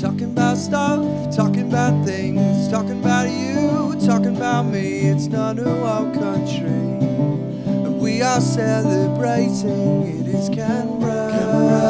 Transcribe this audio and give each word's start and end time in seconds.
Talking 0.00 0.32
about 0.32 0.56
stuff, 0.56 1.36
talking 1.36 1.68
about 1.68 2.04
things, 2.04 2.68
talking 2.68 2.98
about 3.00 3.28
you, 3.30 3.94
talking 4.04 4.34
about 4.36 4.62
me. 4.64 5.00
It's 5.00 5.26
not 5.26 5.58
a 5.58 5.64
wild 5.64 6.14
country. 6.14 6.66
And 6.66 8.00
we 8.00 8.22
are 8.22 8.40
celebrating. 8.40 10.02
It 10.06 10.28
is 10.28 10.48
Canberra. 10.48 11.30
Canberra. 11.30 11.86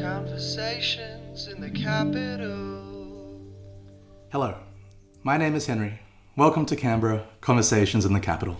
Conversations 0.00 1.48
in 1.48 1.60
the 1.60 1.70
capital. 1.70 3.42
Hello, 4.30 4.54
my 5.24 5.36
name 5.36 5.56
is 5.56 5.66
Henry. 5.66 5.98
Welcome 6.36 6.64
to 6.66 6.76
Canberra 6.76 7.26
Conversations 7.40 8.04
in 8.04 8.12
the 8.12 8.20
Capital. 8.20 8.56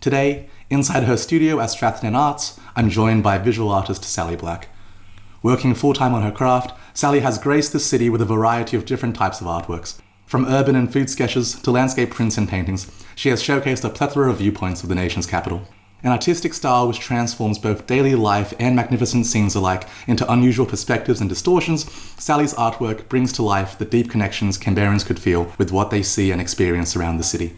Today, 0.00 0.48
inside 0.70 1.04
her 1.04 1.18
studio 1.18 1.60
at 1.60 1.68
Strathnairn 1.68 2.16
Arts, 2.16 2.58
I'm 2.74 2.88
joined 2.88 3.22
by 3.22 3.36
visual 3.38 3.70
artist 3.70 4.04
Sally 4.04 4.36
Black. 4.36 4.68
Working 5.42 5.74
full 5.74 5.94
time 5.94 6.14
on 6.14 6.22
her 6.22 6.32
craft, 6.32 6.76
Sally 6.94 7.20
has 7.20 7.38
graced 7.38 7.72
the 7.72 7.80
city 7.80 8.08
with 8.08 8.22
a 8.22 8.24
variety 8.26 8.76
of 8.76 8.86
different 8.86 9.14
types 9.14 9.40
of 9.40 9.46
artworks. 9.46 10.00
From 10.26 10.46
urban 10.46 10.74
and 10.74 10.92
food 10.92 11.08
sketches 11.08 11.54
to 11.62 11.70
landscape 11.70 12.10
prints 12.10 12.36
and 12.36 12.48
paintings, 12.48 12.90
she 13.14 13.28
has 13.28 13.42
showcased 13.42 13.84
a 13.84 13.90
plethora 13.90 14.30
of 14.30 14.38
viewpoints 14.38 14.82
of 14.82 14.88
the 14.88 14.94
nation's 14.94 15.26
capital. 15.26 15.68
An 16.02 16.12
artistic 16.12 16.52
style 16.52 16.86
which 16.86 17.00
transforms 17.00 17.58
both 17.58 17.86
daily 17.86 18.14
life 18.14 18.52
and 18.58 18.76
magnificent 18.76 19.26
scenes 19.26 19.54
alike 19.54 19.88
into 20.06 20.30
unusual 20.30 20.66
perspectives 20.66 21.20
and 21.20 21.28
distortions, 21.28 21.90
Sally's 22.18 22.54
artwork 22.54 23.08
brings 23.08 23.32
to 23.34 23.42
life 23.42 23.78
the 23.78 23.84
deep 23.84 24.10
connections 24.10 24.58
Canberrans 24.58 25.06
could 25.06 25.18
feel 25.18 25.52
with 25.58 25.72
what 25.72 25.90
they 25.90 26.02
see 26.02 26.30
and 26.30 26.40
experience 26.40 26.96
around 26.96 27.18
the 27.18 27.24
city. 27.24 27.56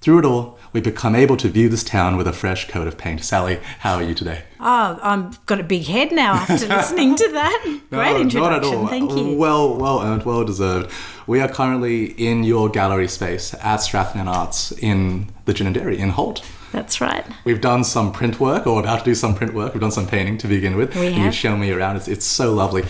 Through 0.00 0.20
it 0.20 0.24
all, 0.24 0.58
we 0.72 0.80
become 0.80 1.16
able 1.16 1.36
to 1.38 1.48
view 1.48 1.68
this 1.68 1.82
town 1.82 2.16
with 2.16 2.28
a 2.28 2.32
fresh 2.32 2.68
coat 2.68 2.86
of 2.86 2.96
paint. 2.96 3.24
Sally, 3.24 3.58
how 3.80 3.94
are 3.96 4.02
you 4.02 4.14
today? 4.14 4.42
Oh, 4.60 4.98
I've 5.02 5.44
got 5.46 5.58
a 5.58 5.64
big 5.64 5.86
head 5.86 6.12
now 6.12 6.34
after 6.34 6.66
listening 6.68 7.16
to 7.16 7.28
that. 7.32 7.62
Great 7.90 8.12
No, 8.12 8.20
introduction. 8.20 8.40
Not 8.40 8.52
at 8.52 8.64
all. 8.64 8.86
Thank 8.86 9.10
you. 9.12 9.36
Well, 9.36 9.76
well 9.76 10.00
earned, 10.00 10.22
well 10.24 10.44
deserved. 10.44 10.92
We 11.26 11.40
are 11.40 11.48
currently 11.48 12.04
in 12.12 12.44
your 12.44 12.68
gallery 12.68 13.08
space 13.08 13.54
at 13.54 13.80
Strathnairn 13.80 14.28
Arts 14.28 14.70
in 14.72 15.32
the 15.46 15.52
Gin 15.52 15.66
and 15.66 15.74
Dairy 15.74 15.98
in 15.98 16.10
Holt. 16.10 16.44
That's 16.70 17.00
right. 17.00 17.24
We've 17.44 17.60
done 17.60 17.82
some 17.82 18.12
print 18.12 18.38
work, 18.38 18.66
or 18.66 18.78
about 18.80 19.00
to 19.00 19.04
do 19.04 19.14
some 19.16 19.34
print 19.34 19.52
work. 19.52 19.74
We've 19.74 19.80
done 19.80 19.90
some 19.90 20.06
painting 20.06 20.38
to 20.38 20.46
begin 20.46 20.76
with. 20.76 20.94
We 20.94 21.06
and 21.06 21.14
have. 21.16 21.24
you've 21.24 21.34
shown 21.34 21.58
me 21.60 21.72
around. 21.72 21.96
It's, 21.96 22.08
it's 22.08 22.26
so 22.26 22.52
lovely. 22.54 22.84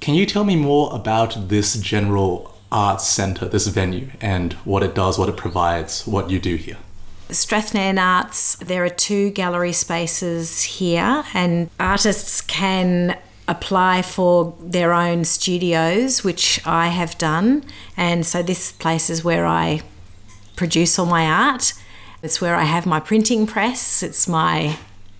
Can 0.00 0.14
you 0.14 0.24
tell 0.24 0.44
me 0.44 0.54
more 0.56 0.94
about 0.94 1.48
this 1.48 1.74
general 1.74 2.53
arts 2.74 3.06
centre, 3.06 3.46
this 3.46 3.68
venue, 3.68 4.10
and 4.20 4.54
what 4.64 4.82
it 4.82 4.94
does, 4.94 5.18
what 5.18 5.28
it 5.28 5.36
provides, 5.36 6.06
what 6.06 6.28
you 6.28 6.40
do 6.40 6.56
here? 6.56 6.76
Strathnairn 7.30 7.98
Arts, 7.98 8.56
there 8.56 8.84
are 8.84 8.90
two 8.90 9.30
gallery 9.30 9.72
spaces 9.72 10.62
here, 10.62 11.24
and 11.32 11.70
artists 11.80 12.40
can 12.42 13.16
apply 13.46 14.02
for 14.02 14.56
their 14.60 14.92
own 14.92 15.24
studios, 15.24 16.24
which 16.24 16.60
I 16.66 16.88
have 16.88 17.16
done. 17.16 17.64
And 17.96 18.26
so 18.26 18.42
this 18.42 18.72
place 18.72 19.08
is 19.08 19.22
where 19.24 19.46
I 19.46 19.82
produce 20.56 20.98
all 20.98 21.06
my 21.06 21.26
art. 21.26 21.72
It's 22.22 22.40
where 22.40 22.56
I 22.56 22.64
have 22.64 22.86
my 22.86 23.00
printing 23.00 23.46
press. 23.46 24.02
It's 24.02 24.26
my 24.28 24.78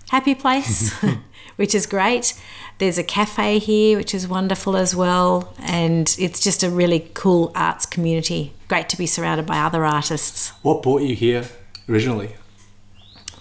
happy 0.09 0.35
place, 0.35 0.93
which 1.55 1.75
is 1.75 1.85
great. 1.85 2.33
There's 2.77 2.97
a 2.97 3.03
cafe 3.03 3.59
here, 3.59 3.97
which 3.97 4.13
is 4.13 4.27
wonderful 4.27 4.75
as 4.75 4.95
well. 4.95 5.53
And 5.59 6.15
it's 6.19 6.39
just 6.39 6.63
a 6.63 6.69
really 6.69 7.09
cool 7.13 7.51
arts 7.55 7.85
community. 7.85 8.53
Great 8.67 8.89
to 8.89 8.97
be 8.97 9.05
surrounded 9.05 9.45
by 9.45 9.59
other 9.59 9.85
artists. 9.85 10.49
What 10.61 10.83
brought 10.83 11.01
you 11.01 11.15
here 11.15 11.45
originally? 11.87 12.35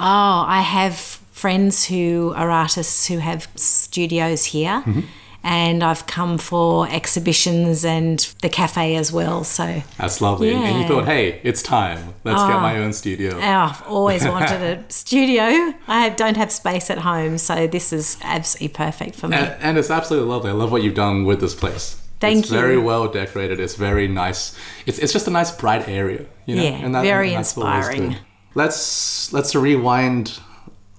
Oh, 0.01 0.45
I 0.47 0.61
have 0.61 0.97
friends 0.97 1.87
who 1.87 2.33
are 2.37 2.51
artists 2.51 3.06
who 3.06 3.19
have 3.19 3.48
studios 3.56 4.47
here. 4.47 4.83
Mm-hmm. 4.87 5.01
And 5.47 5.84
I've 5.84 6.06
come 6.06 6.39
for 6.39 6.89
exhibitions 6.89 7.84
and 7.84 8.19
the 8.41 8.48
cafe 8.48 8.97
as 8.97 9.12
well. 9.12 9.44
So 9.44 9.82
That's 9.99 10.22
lovely. 10.22 10.55
And- 10.55 10.65
And 10.65 10.81
you 10.81 10.88
thought, 10.88 11.05
hey, 11.05 11.38
it's 11.44 11.62
time. 11.62 12.15
Let's 12.25 12.41
get 12.43 12.56
Ah. 12.56 12.60
my 12.62 12.78
own 12.78 12.94
studio. 12.94 13.37
Oh, 13.37 13.41
I've 13.41 13.82
always 13.87 14.25
wanted 14.27 14.62
a 14.62 14.84
studio. 14.91 15.75
I 15.87 16.09
don't 16.09 16.38
have 16.38 16.50
space 16.50 16.88
at 16.91 16.99
home, 16.99 17.37
so 17.37 17.66
this 17.66 17.93
is 17.93 18.16
absolutely 18.22 18.69
perfect 18.69 19.16
for 19.16 19.28
me. 19.28 19.37
And, 19.37 19.55
and 19.60 19.78
it's 19.78 19.91
absolutely 19.91 20.31
lovely. 20.31 20.50
I 20.50 20.55
love 20.55 20.72
what 20.72 20.82
you've 20.82 20.94
done 20.94 21.25
with 21.27 21.41
this 21.43 21.55
place. 21.55 22.00
Thank 22.21 22.38
it's 22.44 22.50
you. 22.50 22.59
very 22.59 22.78
well 22.78 23.06
decorated. 23.09 23.61
It's 23.61 23.75
very 23.75 24.09
nice. 24.09 24.56
It's, 24.87 24.99
it's 24.99 25.12
just 25.12 25.28
a 25.28 25.31
nice 25.31 25.50
bright 25.53 25.87
area, 25.88 26.25
you 26.47 26.56
know. 26.56 26.62
Yeah, 26.62 27.03
very 27.03 27.31
that's 27.34 27.55
always 27.59 27.87
inspiring. 27.88 28.16
Let's 28.55 29.31
let's 29.32 29.55
rewind 29.55 30.38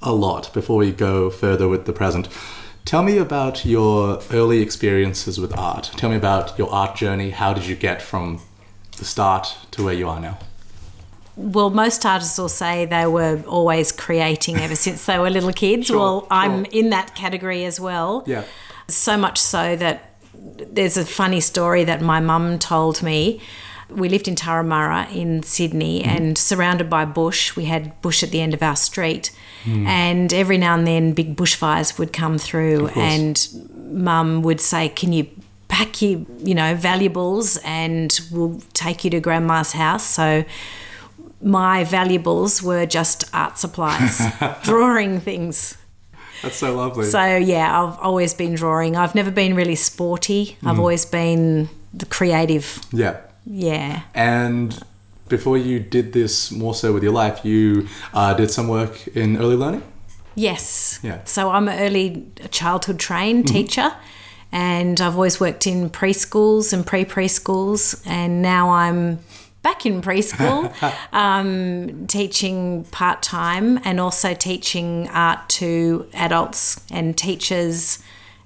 a 0.04 0.12
lot 0.14 0.54
before 0.54 0.78
we 0.78 0.92
go 0.92 1.30
further 1.32 1.68
with 1.68 1.86
the 1.86 1.94
present. 1.94 2.28
Tell 2.86 3.02
me 3.02 3.18
about 3.18 3.66
your 3.66 4.22
early 4.32 4.62
experiences 4.62 5.40
with 5.40 5.58
art. 5.58 5.92
Tell 5.98 6.10
me 6.10 6.16
about 6.16 6.58
your 6.58 6.70
art 6.72 6.96
journey. 6.96 7.32
How 7.32 7.54
did 7.54 7.66
you 7.66 7.76
get 7.76 8.00
from 8.02 8.42
the 8.98 9.06
start 9.06 9.58
to 9.72 9.84
where 9.84 9.94
you 9.94 10.08
are 10.08 10.20
now? 10.20 10.38
Well, 11.36 11.72
most 11.72 12.06
artists 12.06 12.38
will 12.38 12.48
say 12.48 12.86
they 12.86 13.08
were 13.08 13.42
always 13.48 13.92
creating 13.92 14.58
ever 14.58 14.76
since 14.76 15.06
they 15.06 15.18
were 15.18 15.30
little 15.30 15.52
kids. 15.52 15.88
Sure, 15.88 15.98
well, 15.98 16.28
I'm 16.30 16.64
sure. 16.66 16.74
in 16.74 16.92
that 16.92 17.16
category 17.16 17.66
as 17.66 17.80
well. 17.80 18.24
Yeah. 18.28 18.44
So 18.88 19.18
much 19.18 19.40
so 19.40 19.76
that 19.76 20.12
there's 20.36 20.96
a 20.96 21.06
funny 21.06 21.40
story 21.42 21.84
that 21.86 22.02
my 22.02 22.20
mum 22.20 22.60
told 22.60 23.02
me. 23.02 23.42
We 23.90 24.10
lived 24.10 24.28
in 24.28 24.36
Turramurra 24.36 25.12
in 25.14 25.42
Sydney 25.44 26.02
Mm-hmm. 26.04 26.10
and 26.18 26.38
surrounded 26.38 26.90
by 26.90 27.06
bush. 27.06 27.56
We 27.56 27.66
had 27.66 28.00
bush 28.02 28.22
at 28.24 28.30
the 28.32 28.42
end 28.42 28.54
of 28.54 28.62
our 28.64 28.76
street. 28.76 29.32
Mm. 29.66 29.86
And 29.86 30.34
every 30.34 30.58
now 30.58 30.76
and 30.76 30.88
then 30.88 31.14
big 31.14 31.36
bushfires 31.36 31.98
would 32.00 32.14
come 32.14 32.38
through 32.38 32.88
and 32.90 33.48
mum 33.92 34.42
would 34.44 34.62
say, 34.62 34.90
Can 34.90 35.14
you 35.14 35.28
pack 35.68 36.02
your, 36.02 36.26
you 36.44 36.56
know, 36.56 36.76
valuables 36.76 37.58
and 37.58 38.20
we'll 38.32 38.62
take 38.74 39.04
you 39.04 39.10
to 39.12 39.20
grandma's 39.20 39.72
house? 39.74 40.06
So 40.06 40.46
my 41.42 41.84
valuables 41.84 42.64
were 42.64 42.86
just 42.86 43.24
art 43.34 43.58
supplies, 43.58 44.22
drawing 44.64 45.20
things. 45.20 45.78
That's 46.42 46.58
so 46.58 46.76
lovely. 46.76 47.06
So 47.06 47.38
yeah, 47.38 47.84
I've 47.84 47.98
always 48.00 48.34
been 48.34 48.56
drawing. 48.56 48.96
I've 48.96 49.16
never 49.16 49.32
been 49.32 49.56
really 49.56 49.76
sporty. 49.76 50.58
Mm. 50.62 50.70
I've 50.70 50.80
always 50.80 51.06
been 51.06 51.70
the 51.94 52.06
creative. 52.06 52.80
yeah. 52.92 53.22
Yeah. 53.48 54.02
And 54.16 54.78
before 55.28 55.58
you 55.58 55.80
did 55.80 56.14
this 56.14 56.52
more 56.52 56.74
so 56.74 56.94
with 56.94 57.04
your 57.04 57.14
life, 57.14 57.44
you 57.44 57.88
uh, 58.14 58.34
did 58.34 58.52
some 58.52 58.68
work 58.68 59.08
in 59.10 59.38
early 59.38 59.56
learning. 59.56 59.84
Yes. 60.36 61.00
Yeah. 61.02 61.24
So 61.24 61.50
I'm 61.50 61.68
an 61.68 61.80
early 61.80 62.28
childhood 62.52 63.00
trained 63.00 63.48
teacher 63.48 63.92
and 64.52 65.00
I've 65.02 65.16
always 65.16 65.40
worked 65.40 65.66
in 65.66 65.90
preschools 65.90 66.74
and 66.74 66.86
pre 66.86 67.06
preschools 67.06 68.06
and 68.06 68.42
now 68.42 68.70
I'm 68.70 69.20
back 69.62 69.86
in 69.86 70.02
preschool 70.02 70.72
um, 71.14 72.06
teaching 72.08 72.84
part 72.86 73.24
time 73.24 73.80
and 73.84 74.00
also 74.00 74.34
teaching 74.34 75.10
art 75.10 75.48
to 75.50 76.08
adults 76.14 76.80
and 76.92 77.18
teachers 77.18 78.00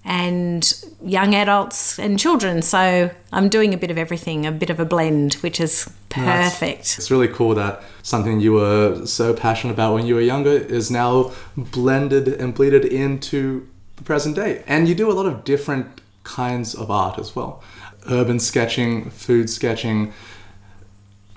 and 0.05 0.73
young 1.03 1.35
adults 1.35 1.99
and 1.99 2.17
children. 2.17 2.61
So 2.61 3.11
I'm 3.33 3.49
doing 3.49 3.73
a 3.73 3.77
bit 3.77 3.91
of 3.91 3.97
everything, 3.97 4.45
a 4.45 4.51
bit 4.51 4.69
of 4.69 4.79
a 4.79 4.85
blend, 4.85 5.33
which 5.35 5.59
is 5.59 5.91
perfect. 6.09 6.97
It's 6.97 7.11
really 7.11 7.27
cool 7.27 7.55
that 7.55 7.83
something 8.03 8.39
you 8.39 8.53
were 8.53 9.05
so 9.05 9.33
passionate 9.33 9.73
about 9.73 9.93
when 9.93 10.05
you 10.05 10.15
were 10.15 10.21
younger 10.21 10.51
is 10.51 10.89
now 10.89 11.31
blended 11.55 12.27
and 12.27 12.53
bleeded 12.53 12.85
into 12.85 13.67
the 13.95 14.03
present 14.03 14.35
day. 14.35 14.63
And 14.67 14.87
you 14.87 14.95
do 14.95 15.11
a 15.11 15.13
lot 15.13 15.25
of 15.25 15.43
different 15.43 16.01
kinds 16.23 16.75
of 16.75 16.91
art 16.91 17.17
as 17.17 17.35
well 17.35 17.63
urban 18.07 18.39
sketching, 18.39 19.09
food 19.09 19.49
sketching. 19.49 20.13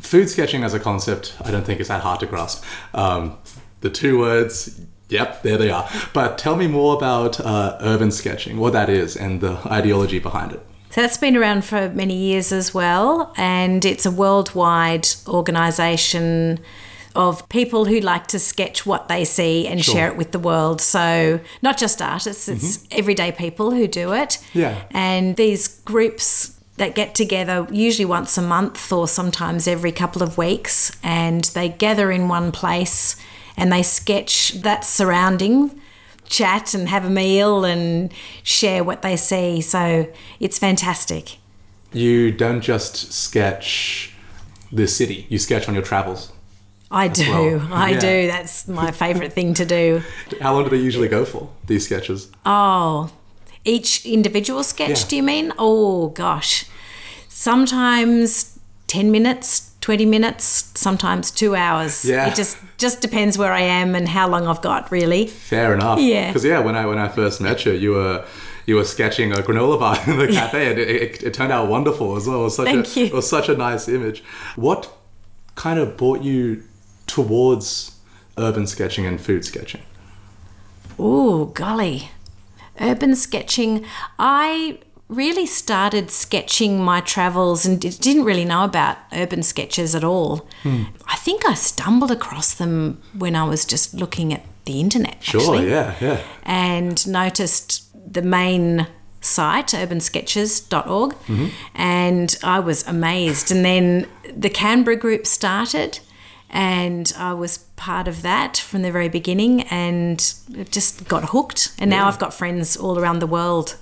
Food 0.00 0.28
sketching 0.28 0.64
as 0.64 0.74
a 0.74 0.80
concept, 0.80 1.36
I 1.40 1.50
don't 1.50 1.64
think 1.64 1.80
is 1.80 1.88
that 1.88 2.00
hard 2.00 2.20
to 2.20 2.26
grasp. 2.26 2.64
Um, 2.92 3.38
the 3.80 3.90
two 3.90 4.18
words, 4.18 4.80
yep, 5.08 5.42
there 5.42 5.56
they 5.56 5.70
are. 5.70 5.88
But 6.12 6.38
tell 6.38 6.56
me 6.56 6.66
more 6.66 6.96
about 6.96 7.38
uh, 7.40 7.78
urban 7.80 8.10
sketching, 8.10 8.58
what 8.58 8.72
that 8.72 8.88
is, 8.88 9.16
and 9.16 9.40
the 9.40 9.58
ideology 9.66 10.18
behind 10.18 10.52
it. 10.52 10.66
So 10.92 11.00
that's 11.00 11.16
been 11.16 11.38
around 11.38 11.64
for 11.64 11.88
many 11.88 12.14
years 12.14 12.52
as 12.52 12.74
well, 12.74 13.32
and 13.38 13.82
it's 13.82 14.04
a 14.04 14.10
worldwide 14.10 15.08
organisation 15.26 16.60
of 17.14 17.48
people 17.48 17.86
who 17.86 18.00
like 18.00 18.26
to 18.28 18.38
sketch 18.38 18.84
what 18.84 19.08
they 19.08 19.24
see 19.24 19.66
and 19.66 19.82
Sure. 19.82 19.94
share 19.94 20.08
it 20.08 20.18
with 20.18 20.32
the 20.32 20.38
world. 20.38 20.82
So 20.82 21.40
not 21.62 21.78
just 21.78 22.02
artists, 22.02 22.46
it's 22.46 22.76
mm-hmm. 22.76 22.98
everyday 22.98 23.32
people 23.32 23.70
who 23.70 23.86
do 23.86 24.12
it. 24.12 24.36
Yeah. 24.52 24.82
And 24.90 25.36
these 25.36 25.66
groups 25.66 26.58
that 26.76 26.94
get 26.94 27.14
together 27.14 27.66
usually 27.70 28.04
once 28.04 28.36
a 28.36 28.42
month 28.42 28.92
or 28.92 29.08
sometimes 29.08 29.66
every 29.66 29.92
couple 29.92 30.22
of 30.22 30.36
weeks 30.36 30.92
and 31.02 31.44
they 31.54 31.70
gather 31.70 32.10
in 32.10 32.28
one 32.28 32.52
place 32.52 33.16
and 33.56 33.72
they 33.72 33.82
sketch 33.82 34.52
that 34.62 34.84
surrounding 34.84 35.80
chat 36.28 36.74
and 36.74 36.88
have 36.88 37.04
a 37.04 37.10
meal 37.10 37.64
and 37.64 38.12
share 38.42 38.82
what 38.84 39.02
they 39.02 39.16
see 39.16 39.60
so 39.60 40.06
it's 40.40 40.58
fantastic 40.58 41.38
You 41.92 42.30
don't 42.32 42.62
just 42.62 43.12
sketch 43.12 44.14
the 44.72 44.86
city, 44.86 45.26
you 45.28 45.38
sketch 45.38 45.68
on 45.68 45.74
your 45.74 45.82
travels. 45.82 46.32
i 46.90 47.08
do 47.08 47.30
well. 47.30 47.68
i 47.72 47.90
Yeah. 47.90 48.00
do 48.00 48.26
that's 48.28 48.66
my 48.68 48.90
favorite 48.90 49.32
thing 49.34 49.54
to 49.54 49.64
do 49.66 50.02
How 50.40 50.54
long 50.54 50.64
do 50.64 50.70
they 50.70 50.78
usually 50.90 51.08
go 51.08 51.24
for, 51.24 51.48
these 51.66 51.84
sketches? 51.84 52.30
Oh, 52.46 53.10
Each 53.64 54.04
individual 54.06 54.64
sketch, 54.64 55.00
Yeah. 55.02 55.08
do 55.08 55.16
you 55.16 55.22
mean? 55.22 55.52
Oh 55.58 56.08
gosh. 56.08 56.64
Sometimes 57.28 58.58
10 58.86 59.10
minutes, 59.10 59.71
20 59.82 60.06
minutes, 60.06 60.70
sometimes 60.74 61.30
2 61.30 61.54
hours. 61.54 62.04
Yeah. 62.04 62.28
It 62.28 62.34
just 62.34 62.56
just 62.78 63.00
depends 63.00 63.36
where 63.36 63.52
I 63.52 63.60
am 63.60 63.94
and 63.94 64.08
how 64.08 64.28
long 64.28 64.46
I've 64.46 64.62
got, 64.62 64.90
really. 64.90 65.26
Fair 65.26 65.74
enough. 65.74 66.00
Yeah. 66.00 66.28
Because 66.28 66.44
yeah, 66.44 66.60
when 66.60 66.74
I 66.74 66.86
when 66.86 66.98
I 66.98 67.08
first 67.08 67.40
met 67.40 67.66
you, 67.66 67.72
you 67.72 67.90
were 67.90 68.24
you 68.64 68.76
were 68.76 68.84
sketching 68.84 69.32
a 69.32 69.36
granola 69.36 69.78
bar 69.78 69.98
in 70.06 70.18
the 70.18 70.28
cafe, 70.28 70.70
and 70.70 70.78
it, 70.78 70.88
it, 70.88 71.22
it 71.22 71.34
turned 71.34 71.52
out 71.52 71.68
wonderful 71.68 72.16
as 72.16 72.26
well. 72.26 72.40
It 72.40 72.44
was 72.44 72.56
such 72.56 72.66
Thank 72.66 72.96
a, 72.96 73.00
you. 73.00 73.06
It 73.06 73.12
was 73.12 73.28
such 73.28 73.48
a 73.48 73.56
nice 73.56 73.88
image. 73.88 74.22
What 74.56 74.90
kind 75.56 75.78
of 75.78 75.96
brought 75.96 76.22
you 76.22 76.62
towards 77.06 77.98
urban 78.38 78.66
sketching 78.66 79.04
and 79.04 79.20
food 79.20 79.44
sketching? 79.44 79.82
Oh, 80.98 81.46
golly. 81.46 82.10
Urban 82.80 83.14
sketching. 83.16 83.84
I 84.18 84.78
really 85.14 85.46
started 85.46 86.10
sketching 86.10 86.82
my 86.82 87.00
travels 87.00 87.66
and 87.66 87.80
didn't 87.80 88.24
really 88.24 88.44
know 88.44 88.64
about 88.64 88.98
urban 89.12 89.42
sketches 89.42 89.94
at 89.94 90.04
all. 90.04 90.46
Hmm. 90.62 90.84
I 91.06 91.16
think 91.16 91.46
I 91.46 91.54
stumbled 91.54 92.10
across 92.10 92.54
them 92.54 93.00
when 93.16 93.36
I 93.36 93.44
was 93.44 93.64
just 93.64 93.94
looking 93.94 94.32
at 94.32 94.42
the 94.64 94.80
internet. 94.80 95.22
Sure. 95.22 95.40
actually, 95.40 95.70
Yeah. 95.70 95.94
Yeah. 96.00 96.20
And 96.44 97.06
noticed 97.06 97.88
the 98.12 98.22
main 98.22 98.86
site, 99.20 99.68
urbansketchers.org, 99.68 101.14
and 101.74 102.36
I 102.42 102.58
was 102.60 102.86
amazed. 102.86 103.50
And 103.52 103.64
then 103.64 104.06
the 104.34 104.50
Canberra 104.50 104.96
group 104.96 105.26
started, 105.26 106.00
and 106.50 107.12
I 107.16 107.32
was 107.32 107.58
part 107.76 108.08
of 108.08 108.22
that 108.22 108.56
from 108.56 108.82
the 108.82 108.92
very 108.92 109.08
beginning 109.08 109.62
and 109.62 110.18
just 110.70 111.08
got 111.08 111.26
hooked. 111.26 111.72
And 111.78 111.88
now 111.90 112.08
I've 112.08 112.18
got 112.18 112.34
friends 112.34 112.76
all 112.76 112.98
around 112.98 113.20
the 113.20 113.26
world. 113.26 113.76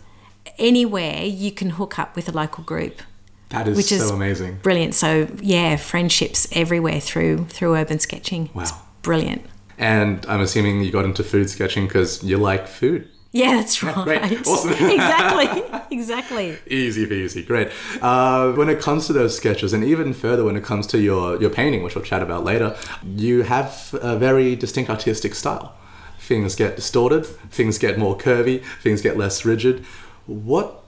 Anywhere 0.60 1.22
you 1.24 1.50
can 1.50 1.70
hook 1.70 1.98
up 1.98 2.14
with 2.14 2.28
a 2.28 2.32
local 2.32 2.62
group. 2.64 3.02
That 3.48 3.66
is 3.66 3.76
Which 3.76 3.86
so 3.86 3.96
is 3.96 4.10
amazing. 4.10 4.58
Brilliant. 4.62 4.94
So 4.94 5.26
yeah, 5.42 5.74
friendships 5.76 6.46
everywhere 6.52 7.00
through 7.00 7.46
through 7.46 7.74
urban 7.74 7.98
sketching. 7.98 8.50
It's 8.54 8.70
Wow. 8.70 8.82
brilliant. 9.02 9.42
And 9.78 10.24
I'm 10.28 10.40
assuming 10.40 10.82
you 10.82 10.92
got 10.92 11.04
into 11.04 11.24
food 11.24 11.50
sketching 11.50 11.86
because 11.86 12.22
you 12.22 12.36
like 12.36 12.68
food. 12.68 13.08
Yeah, 13.32 13.56
that's 13.56 13.82
right. 13.88 14.04
great. 14.04 14.46
Awesome. 14.46 14.70
exactly. 14.98 15.62
Exactly. 15.90 16.58
Easy 16.66 17.06
peasy, 17.06 17.46
great. 17.46 17.70
Uh, 18.02 18.52
when 18.52 18.68
it 18.68 18.80
comes 18.80 19.06
to 19.06 19.12
those 19.12 19.36
sketches, 19.36 19.72
and 19.72 19.82
even 19.84 20.12
further 20.12 20.44
when 20.44 20.56
it 20.56 20.64
comes 20.64 20.86
to 20.88 20.98
your, 21.00 21.40
your 21.40 21.50
painting, 21.50 21.82
which 21.82 21.94
we'll 21.94 22.04
chat 22.04 22.22
about 22.22 22.44
later, 22.44 22.76
you 23.16 23.42
have 23.42 23.94
a 24.02 24.16
very 24.16 24.54
distinct 24.56 24.90
artistic 24.90 25.34
style. 25.34 25.74
Things 26.20 26.54
get 26.54 26.76
distorted, 26.76 27.24
things 27.50 27.78
get 27.78 27.98
more 27.98 28.16
curvy, 28.18 28.62
things 28.82 29.00
get 29.00 29.16
less 29.16 29.44
rigid. 29.44 29.84
What 30.30 30.84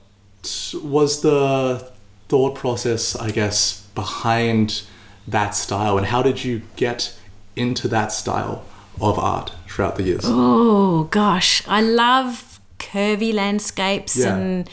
was 0.83 1.21
the 1.23 1.91
thought 2.29 2.55
process, 2.55 3.17
I 3.17 3.31
guess, 3.31 3.83
behind 3.95 4.83
that 5.27 5.55
style, 5.55 5.99
and 5.99 6.07
how 6.07 6.23
did 6.23 6.45
you 6.45 6.63
get 6.77 7.15
into 7.57 7.89
that 7.89 8.13
style 8.13 8.65
of 9.01 9.19
art 9.19 9.53
throughout 9.69 9.97
the 9.97 10.05
years? 10.05 10.23
Oh 10.25 11.05
gosh, 11.11 11.63
I 11.67 11.81
love 11.81 12.61
curvy 12.79 13.33
landscapes 13.35 14.17
Yeah. 14.17 14.37
and 14.37 14.71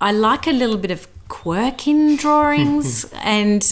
I 0.00 0.12
like 0.12 0.46
a 0.46 0.52
little 0.52 0.76
bit 0.78 0.90
of 0.90 1.06
quirk 1.28 1.86
in 1.88 2.16
drawings 2.24 3.06
and 3.22 3.62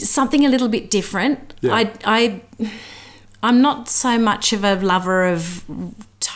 something 0.00 0.44
a 0.44 0.48
little 0.48 0.68
bit 0.68 0.90
different. 0.90 1.54
Yeah. 1.60 1.74
I 1.74 1.92
I 2.04 2.40
I'm 3.42 3.60
not 3.62 3.88
so 3.88 4.18
much 4.18 4.52
of 4.52 4.64
a 4.64 4.74
lover 4.76 5.26
of 5.26 5.64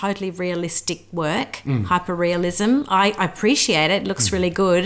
totally 0.00 0.30
realistic 0.30 1.00
work, 1.12 1.52
Mm. 1.66 1.84
hyper 1.92 2.14
realism. 2.14 2.70
I, 2.88 3.06
I 3.18 3.24
appreciate 3.32 3.90
it, 3.94 4.02
it 4.02 4.08
looks 4.08 4.32
really 4.32 4.50
good, 4.50 4.84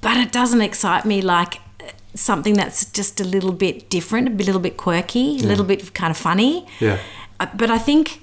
but 0.00 0.16
it 0.16 0.30
doesn't 0.32 0.60
excite 0.62 1.04
me 1.04 1.20
like 1.22 1.54
uh, 1.56 1.90
something 2.14 2.54
that's 2.54 2.84
just 2.98 3.20
a 3.20 3.24
little 3.24 3.52
bit 3.52 3.90
different, 3.90 4.28
a 4.28 4.44
little 4.44 4.60
bit 4.60 4.76
quirky, 4.76 5.26
a 5.40 5.46
little 5.50 5.64
bit 5.64 5.92
kind 5.94 6.10
of 6.10 6.16
funny. 6.16 6.66
Yeah. 6.80 6.98
Uh, 7.40 7.46
But 7.60 7.70
I 7.70 7.78
think 7.78 8.20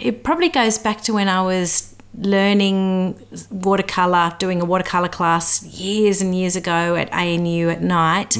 it 0.00 0.22
probably 0.22 0.48
goes 0.48 0.78
back 0.78 1.00
to 1.02 1.12
when 1.14 1.28
I 1.28 1.42
was 1.42 1.94
learning 2.20 3.14
watercolor, 3.50 4.32
doing 4.38 4.60
a 4.60 4.64
watercolor 4.64 5.08
class 5.08 5.62
years 5.64 6.20
and 6.22 6.34
years 6.34 6.56
ago 6.56 6.94
at 6.96 7.08
ANU 7.12 7.68
at 7.70 7.82
night. 7.82 8.36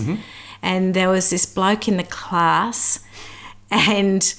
And 0.63 0.95
there 0.95 1.09
was 1.09 1.31
this 1.31 1.47
bloke 1.47 1.87
in 1.91 1.97
the 1.97 2.05
class, 2.05 3.01
and 3.71 4.35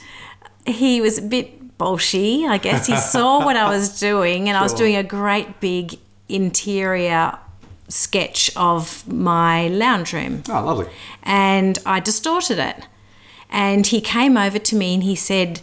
he 0.66 1.02
was 1.02 1.18
a 1.18 1.22
bit 1.22 1.78
bolshy, 1.78 2.46
I 2.48 2.58
guess. 2.58 2.88
He 2.88 2.96
saw 2.98 3.44
what 3.46 3.56
I 3.56 3.70
was 3.70 4.00
doing, 4.10 4.48
and 4.50 4.58
I 4.58 4.62
was 4.62 4.74
doing 4.74 4.96
a 4.96 5.04
great 5.04 5.60
big 5.60 5.98
interior 6.28 7.38
sketch 7.88 8.52
of 8.56 9.08
my 9.12 9.68
lounge 9.70 10.14
room 10.14 10.44
Oh, 10.48 10.64
lovely. 10.64 10.88
and 11.24 11.80
I 11.86 12.00
distorted 12.00 12.60
it. 12.60 12.86
And 13.50 13.88
he 13.88 14.00
came 14.00 14.38
over 14.38 14.60
to 14.60 14.76
me 14.76 14.94
and 14.94 15.02
he 15.04 15.16
said, 15.16 15.62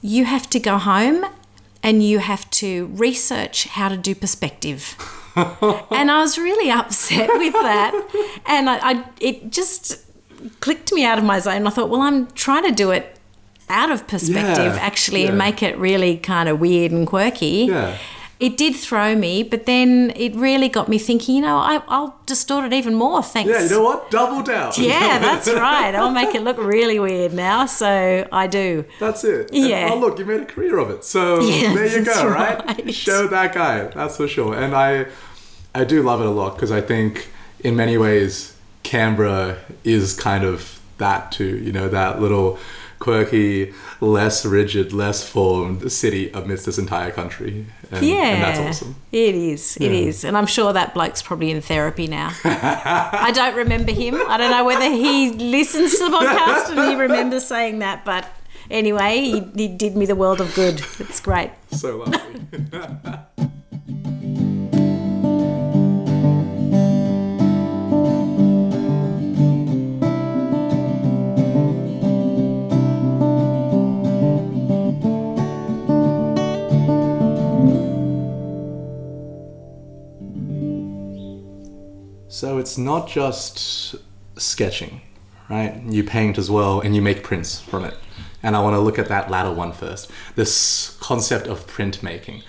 You 0.00 0.24
have 0.24 0.50
to 0.50 0.58
go 0.58 0.76
home 0.78 1.24
and 1.80 2.02
you 2.02 2.18
have 2.18 2.50
to 2.50 2.86
research 2.86 3.66
how 3.68 3.88
to 3.88 3.96
do 3.96 4.14
perspective. 4.16 4.96
and 5.36 6.10
I 6.10 6.18
was 6.20 6.36
really 6.36 6.68
upset 6.70 7.28
with 7.34 7.52
that. 7.54 7.94
And 8.46 8.68
I, 8.68 8.78
I, 8.92 9.04
it 9.20 9.50
just 9.50 10.00
clicked 10.58 10.92
me 10.92 11.04
out 11.04 11.18
of 11.18 11.24
my 11.24 11.38
zone. 11.38 11.64
I 11.66 11.70
thought, 11.70 11.90
Well, 11.90 12.02
I'm 12.02 12.26
trying 12.32 12.64
to 12.64 12.72
do 12.72 12.90
it 12.90 13.11
out 13.72 13.90
of 13.90 14.06
perspective, 14.06 14.74
Yeah, 14.76 14.78
actually, 14.80 15.22
and 15.24 15.32
yeah. 15.34 15.44
make 15.44 15.62
it 15.62 15.76
really 15.78 16.16
kind 16.18 16.48
of 16.48 16.60
weird 16.60 16.92
and 16.92 17.06
quirky. 17.06 17.66
Yeah. 17.70 17.96
It 18.38 18.56
did 18.56 18.74
throw 18.74 19.14
me, 19.14 19.44
but 19.44 19.66
then 19.66 20.12
it 20.16 20.34
really 20.34 20.68
got 20.68 20.88
me 20.88 20.98
thinking, 20.98 21.36
you 21.36 21.42
know, 21.42 21.58
I, 21.58 21.80
I'll 21.86 22.18
distort 22.26 22.64
it 22.64 22.72
even 22.72 22.92
more. 22.96 23.22
Thanks. 23.22 23.48
Yeah, 23.48 23.62
you 23.62 23.70
know 23.70 23.82
what? 23.84 24.10
Double 24.10 24.42
down. 24.42 24.72
Yeah, 24.76 25.18
that's 25.26 25.46
right. 25.46 25.94
I'll 25.94 26.10
make 26.10 26.34
it 26.34 26.42
look 26.42 26.58
really 26.58 26.98
weird 26.98 27.32
now. 27.34 27.66
So 27.66 28.26
I 28.32 28.48
do. 28.48 28.84
That's 28.98 29.22
it. 29.22 29.50
And, 29.52 29.68
Yeah. 29.68 29.90
oh, 29.92 29.96
look, 29.96 30.18
you 30.18 30.24
made 30.24 30.40
a 30.40 30.44
career 30.44 30.78
of 30.78 30.90
it. 30.90 31.04
So 31.04 31.40
there 31.40 31.86
you 31.98 32.04
go, 32.04 32.26
right? 32.28 32.66
right. 32.66 32.92
Show 32.92 33.28
that 33.28 33.54
guy. 33.54 33.84
That's 33.84 34.16
for 34.16 34.26
sure. 34.26 34.56
And 34.56 34.74
I, 34.74 35.06
I 35.72 35.84
do 35.84 36.02
love 36.02 36.20
it 36.20 36.26
a 36.26 36.30
lot 36.30 36.56
because 36.56 36.72
I 36.72 36.80
think 36.80 37.28
in 37.60 37.76
many 37.76 37.96
ways 37.96 38.56
Canberra 38.82 39.58
is 39.84 40.18
kind 40.18 40.42
of 40.42 40.80
that 40.98 41.30
too. 41.30 41.58
You 41.58 41.70
know, 41.70 41.88
that 41.88 42.20
little 42.20 42.58
quirky, 43.02 43.74
less 44.00 44.46
rigid, 44.46 44.92
less 44.92 45.26
formed 45.28 45.90
city 45.90 46.30
amidst 46.32 46.64
this 46.66 46.78
entire 46.78 47.10
country. 47.10 47.66
And, 47.90 48.06
Yeah. 48.06 48.14
and 48.14 48.42
that's 48.42 48.58
awesome. 48.60 48.94
It 49.10 49.34
is. 49.34 49.76
It 49.80 49.90
is. 49.92 50.24
And 50.24 50.36
I'm 50.38 50.46
sure 50.46 50.72
that 50.72 50.94
bloke's 50.94 51.20
probably 51.20 51.50
in 51.50 51.60
therapy 51.60 52.06
now. 52.06 52.30
I 52.44 53.32
don't 53.34 53.56
remember 53.56 53.92
him. 53.92 54.14
I 54.28 54.36
don't 54.38 54.50
know 54.52 54.64
whether 54.64 54.88
he 54.90 55.32
listens 55.32 55.98
to 55.98 56.04
the 56.08 56.16
podcast 56.16 56.70
and 56.76 56.88
he 56.90 56.94
remembers 56.94 57.44
saying 57.44 57.80
that. 57.80 58.04
But 58.04 58.24
anyway, 58.70 59.20
he, 59.20 59.40
he 59.56 59.68
did 59.68 59.96
me 59.96 60.06
the 60.06 60.14
world 60.16 60.40
of 60.40 60.54
good. 60.54 60.80
It's 61.00 61.20
great. 61.20 61.50
So 61.72 61.98
lovely. 61.98 63.18
So 82.42 82.58
it's 82.58 82.76
not 82.76 83.06
just 83.06 83.94
sketching, 84.36 85.00
right? 85.48 85.80
You 85.84 86.02
paint 86.02 86.38
as 86.38 86.50
well 86.50 86.80
and 86.80 86.92
you 86.92 87.00
make 87.00 87.22
prints 87.22 87.60
from 87.60 87.84
it. 87.84 87.94
And 88.42 88.56
I 88.56 88.60
want 88.60 88.74
to 88.74 88.80
look 88.80 88.98
at 88.98 89.06
that 89.06 89.30
latter 89.30 89.52
one 89.52 89.72
first. 89.72 90.10
This 90.34 90.98
concept 91.00 91.46
of 91.46 91.68
printmaking. 91.68 92.42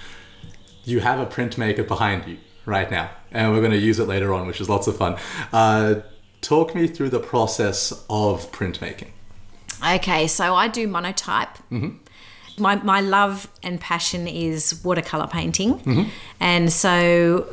You 0.83 1.01
have 1.01 1.19
a 1.19 1.27
printmaker 1.27 1.87
behind 1.87 2.25
you 2.27 2.37
right 2.65 2.89
now, 2.89 3.11
and 3.29 3.51
we're 3.51 3.59
going 3.59 3.69
to 3.69 3.77
use 3.77 3.99
it 3.99 4.07
later 4.07 4.33
on, 4.33 4.47
which 4.47 4.59
is 4.59 4.67
lots 4.67 4.87
of 4.87 4.97
fun. 4.97 5.15
Uh, 5.51 6.01
talk 6.41 6.73
me 6.73 6.87
through 6.87 7.09
the 7.09 7.19
process 7.19 7.91
of 8.09 8.51
printmaking. 8.51 9.09
Okay, 9.87 10.25
so 10.25 10.55
I 10.55 10.69
do 10.69 10.87
monotype. 10.87 11.59
My, 12.59 12.75
my 12.75 13.01
love 13.01 13.47
and 13.63 13.81
passion 13.81 14.27
is 14.27 14.83
watercolor 14.83 15.25
painting. 15.25 15.81
And 16.39 16.71
so 16.71 17.47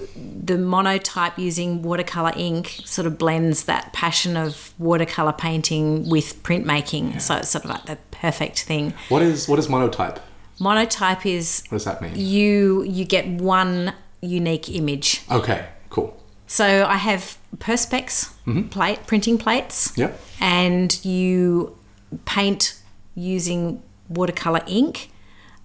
the 0.51 0.59
monotype 0.59 1.39
using 1.39 1.81
watercolor 1.81 2.33
ink 2.35 2.81
sort 2.85 3.07
of 3.07 3.17
blends 3.17 3.65
that 3.65 3.93
passion 3.93 4.37
of 4.37 4.75
watercolor 4.79 5.33
painting 5.33 6.09
with 6.09 6.43
printmaking. 6.43 7.21
So 7.21 7.37
it's 7.37 7.51
sort 7.51 7.65
of 7.65 7.71
like 7.71 7.87
the 7.87 7.97
perfect 8.11 8.65
thing. 8.65 8.93
What 9.09 9.23
is 9.23 9.49
what 9.49 9.61
is 9.61 9.69
monotype? 9.69 10.19
Monotype 10.59 11.25
is 11.25 11.63
What 11.69 11.77
does 11.77 11.85
that 11.85 12.03
mean? 12.03 12.15
you 12.17 12.83
you 12.83 13.05
get 13.05 13.29
one 13.29 13.95
unique 14.21 14.69
image. 14.69 15.23
Okay, 15.31 15.69
cool. 15.89 16.21
So 16.49 16.85
I 16.85 16.97
have 16.97 17.39
perspex 17.59 18.35
mm-hmm. 18.45 18.63
plate 18.71 19.07
printing 19.07 19.39
plates. 19.39 19.97
Yep. 19.97 20.21
And 20.41 21.05
you 21.05 21.79
paint 22.25 22.83
using 23.15 23.85
watercolor 24.09 24.63
ink 24.67 25.13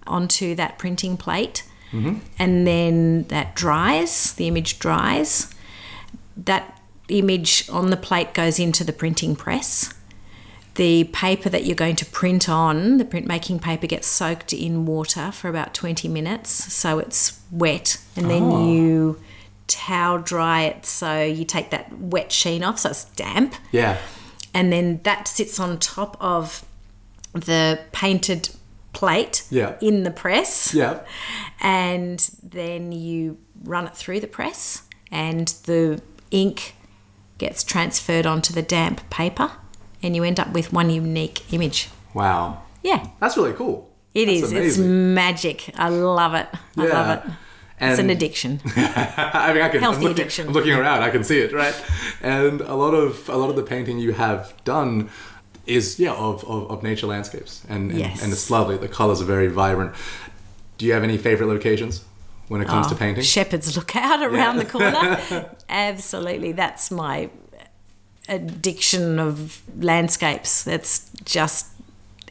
onto 0.06 0.54
that 0.54 0.78
printing 0.78 1.16
plate. 1.16 1.64
Mm-hmm. 1.96 2.18
And 2.38 2.66
then 2.66 3.22
that 3.28 3.54
dries, 3.54 4.32
the 4.34 4.46
image 4.48 4.78
dries. 4.78 5.52
That 6.36 6.80
image 7.08 7.68
on 7.70 7.90
the 7.90 7.96
plate 7.96 8.34
goes 8.34 8.58
into 8.58 8.84
the 8.84 8.92
printing 8.92 9.36
press. 9.36 9.92
The 10.74 11.04
paper 11.04 11.48
that 11.48 11.64
you're 11.64 11.74
going 11.74 11.96
to 11.96 12.04
print 12.06 12.48
on, 12.50 12.98
the 12.98 13.04
printmaking 13.04 13.62
paper, 13.62 13.86
gets 13.86 14.06
soaked 14.06 14.52
in 14.52 14.84
water 14.84 15.32
for 15.32 15.48
about 15.48 15.72
20 15.72 16.06
minutes 16.08 16.50
so 16.50 16.98
it's 16.98 17.40
wet. 17.50 17.98
And 18.14 18.28
then 18.30 18.42
Oh. 18.42 18.66
you 18.70 19.20
towel 19.68 20.18
dry 20.18 20.62
it 20.62 20.84
so 20.86 21.22
you 21.24 21.44
take 21.44 21.70
that 21.70 21.92
wet 21.98 22.30
sheen 22.30 22.62
off 22.62 22.78
so 22.78 22.90
it's 22.90 23.04
damp 23.16 23.54
Yeah. 23.72 23.96
and 24.54 24.72
then 24.72 25.00
that 25.02 25.26
sits 25.26 25.58
on 25.58 25.78
top 25.78 26.16
of 26.20 26.64
the 27.32 27.80
painted 27.90 28.50
plate 28.96 29.44
Yeah. 29.50 29.74
in 29.80 30.02
the 30.02 30.10
press. 30.10 30.72
Yeah. 30.74 31.00
And 31.60 32.18
then 32.42 32.92
you 32.92 33.36
run 33.64 33.86
it 33.86 33.94
through 33.96 34.20
the 34.20 34.26
press, 34.26 34.82
and 35.12 35.48
the 35.66 36.00
ink 36.30 36.74
gets 37.38 37.62
transferred 37.62 38.26
onto 38.26 38.52
the 38.54 38.62
damp 38.62 39.08
paper, 39.10 39.52
and 40.02 40.16
you 40.16 40.24
end 40.24 40.40
up 40.40 40.52
with 40.52 40.72
one 40.72 40.88
unique 40.90 41.52
image. 41.52 41.88
Wow. 42.14 42.62
Yeah, 42.82 43.06
That's 43.20 43.36
really 43.36 43.52
cool. 43.52 43.90
it 44.14 44.26
That's 44.26 44.52
is. 44.52 44.52
It's 44.52 44.78
magic. 44.78 45.70
I 45.76 45.88
love 45.90 46.34
it. 46.34 46.46
I 46.76 46.86
Yeah. 46.86 46.92
love 46.92 47.10
it. 47.18 47.32
It's 47.78 47.98
an 47.98 48.08
addiction. 48.08 48.60
I 48.76 49.52
mean, 49.52 49.62
I 49.62 49.68
can. 49.68 49.80
Healthy 49.80 49.96
I'm 49.98 50.02
looking, 50.02 50.08
addiction. 50.12 50.46
I'm 50.48 50.54
looking 50.54 50.72
around. 50.72 51.02
I 51.02 51.10
can 51.10 51.22
see 51.24 51.40
it, 51.40 51.52
right? 51.52 51.74
And 52.22 52.62
a 52.62 52.74
lot 52.74 52.94
of 52.94 53.28
a 53.28 53.36
lot 53.36 53.50
of 53.50 53.56
the 53.56 53.62
painting 53.62 53.98
you 53.98 54.12
have 54.14 54.54
done 54.64 55.10
is 55.66 55.98
yeah 55.98 56.12
of, 56.12 56.44
of, 56.44 56.70
of 56.70 56.82
nature 56.82 57.06
landscapes, 57.06 57.62
and 57.68 57.90
and, 57.90 58.00
Yes. 58.00 58.22
and 58.22 58.32
it's 58.32 58.50
lovely. 58.50 58.76
The 58.76 58.88
colors 58.88 59.20
are 59.20 59.24
very 59.26 59.48
vibrant. 59.48 59.94
Do 60.78 60.86
you 60.86 60.92
have 60.92 61.02
any 61.04 61.18
favorite 61.18 61.46
locations 61.48 62.04
when 62.48 62.60
it 62.60 62.68
comes 62.68 62.86
to 62.88 62.94
Oh, 62.94 62.98
painting? 62.98 63.24
Shepherd's 63.24 63.76
Lookout 63.76 64.22
around 64.22 64.56
the 64.58 64.64
corner. 64.64 65.18
Absolutely. 65.68 66.52
That's 66.52 66.90
my 66.90 67.30
addiction 68.28 69.18
of 69.18 69.62
landscapes. 69.80 70.64
That's 70.64 71.10
just 71.24 71.66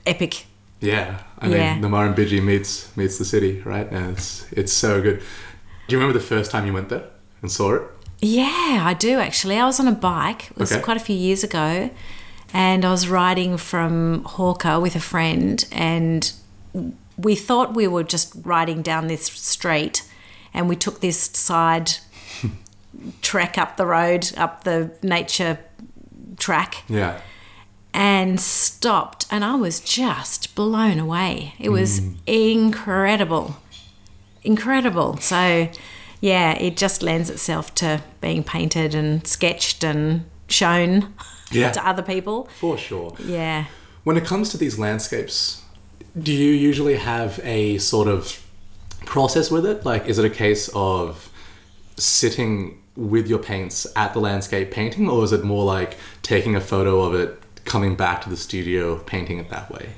epic. 0.06 0.46
Yeah, 0.82 1.20
I 1.39 1.48
mean 1.48 1.58
Yeah. 1.58 1.80
the 1.80 1.88
Murrumbidgee 1.88 2.44
meets 2.44 2.96
meets 2.98 3.18
the 3.18 3.25
city, 3.25 3.62
right? 3.62 3.89
And 3.92 4.12
it's 4.18 4.46
it's 4.51 4.74
so 4.74 5.01
good. 5.01 5.20
Do 5.20 5.96
you 5.96 5.98
remember 6.00 6.18
the 6.20 6.25
first 6.25 6.51
time 6.51 6.65
you 6.68 6.74
went 6.74 6.89
there 6.89 7.06
and 7.42 7.51
saw 7.51 7.74
it? 7.75 7.82
Yeah, 8.22 8.82
I 8.84 8.94
do 8.94 9.20
actually. 9.20 9.58
I 9.58 9.65
was 9.65 9.80
on 9.80 9.88
a 9.88 9.92
bike. 9.92 10.51
It 10.51 10.58
was 10.58 10.72
Okay. 10.72 10.82
quite 10.82 10.98
a 10.98 11.00
few 11.04 11.15
years 11.15 11.44
ago. 11.44 11.89
And 12.54 12.86
I 12.86 12.92
was 12.92 13.08
riding 13.10 13.58
from 13.58 14.24
Hawker 14.24 14.80
with 14.80 14.96
a 14.96 15.00
friend, 15.00 15.66
and 15.72 16.32
we 17.18 17.36
thought 17.36 17.74
we 17.75 17.88
were 17.88 18.04
just 18.04 18.34
riding 18.44 18.82
down 18.82 19.08
this 19.08 19.25
street, 19.25 20.04
and 20.54 20.70
we 20.70 20.75
took 20.75 21.02
this 21.02 21.20
side 21.20 21.92
trek 23.22 23.58
up 23.58 23.78
the 23.78 23.86
road, 23.86 24.32
up 24.38 24.64
the 24.64 24.92
nature 25.04 25.60
track, 26.38 26.84
Yeah. 26.88 27.20
and 27.94 28.40
stopped 28.40 29.25
and 29.32 29.44
I 29.44 29.56
was 29.56 29.80
just 29.80 30.54
blown 30.56 31.00
away. 31.00 31.54
It 31.60 31.70
was 31.70 32.00
Mm. 32.02 32.16
incredible. 32.28 33.58
Incredible. 34.44 35.18
So 35.22 35.70
yeah, 36.22 36.52
it 36.54 36.75
just 36.78 37.02
lends 37.02 37.30
itself 37.30 37.74
to 37.75 38.02
being 38.22 38.44
painted 38.44 38.94
and 38.96 39.25
sketched 39.28 39.84
and 39.84 40.25
shown 40.50 41.14
Yeah. 41.52 41.72
to 41.72 41.88
other 41.88 42.02
people. 42.02 42.46
For 42.60 42.78
sure. 42.78 43.16
Yeah. 43.24 43.66
When 44.04 44.18
it 44.18 44.25
comes 44.25 44.50
to 44.50 44.58
these 44.58 44.78
landscapes, 44.80 45.62
do 46.22 46.32
you 46.34 46.52
usually 46.52 46.96
have 46.96 47.40
a 47.44 47.78
sort 47.78 48.08
of 48.08 48.42
process 49.06 49.52
with 49.52 49.66
it? 49.66 49.86
Like, 49.86 50.06
is 50.08 50.18
it 50.20 50.25
a 50.25 50.30
case 50.30 50.70
of 50.74 51.30
sitting 51.98 52.82
with 52.96 53.28
your 53.28 53.40
paints 53.40 53.86
at 53.96 54.14
the 54.14 54.20
landscape 54.20 54.72
painting, 54.72 55.10
or 55.10 55.24
is 55.24 55.32
it 55.32 55.44
more 55.44 55.66
like 55.66 55.98
taking 56.22 56.56
a 56.56 56.62
photo 56.62 57.02
of 57.02 57.14
it, 57.14 57.40
coming 57.66 57.96
back 57.96 58.22
to 58.22 58.30
the 58.30 58.38
studio, 58.38 58.98
painting 59.00 59.38
it 59.40 59.50
that 59.50 59.70
way? 59.72 59.90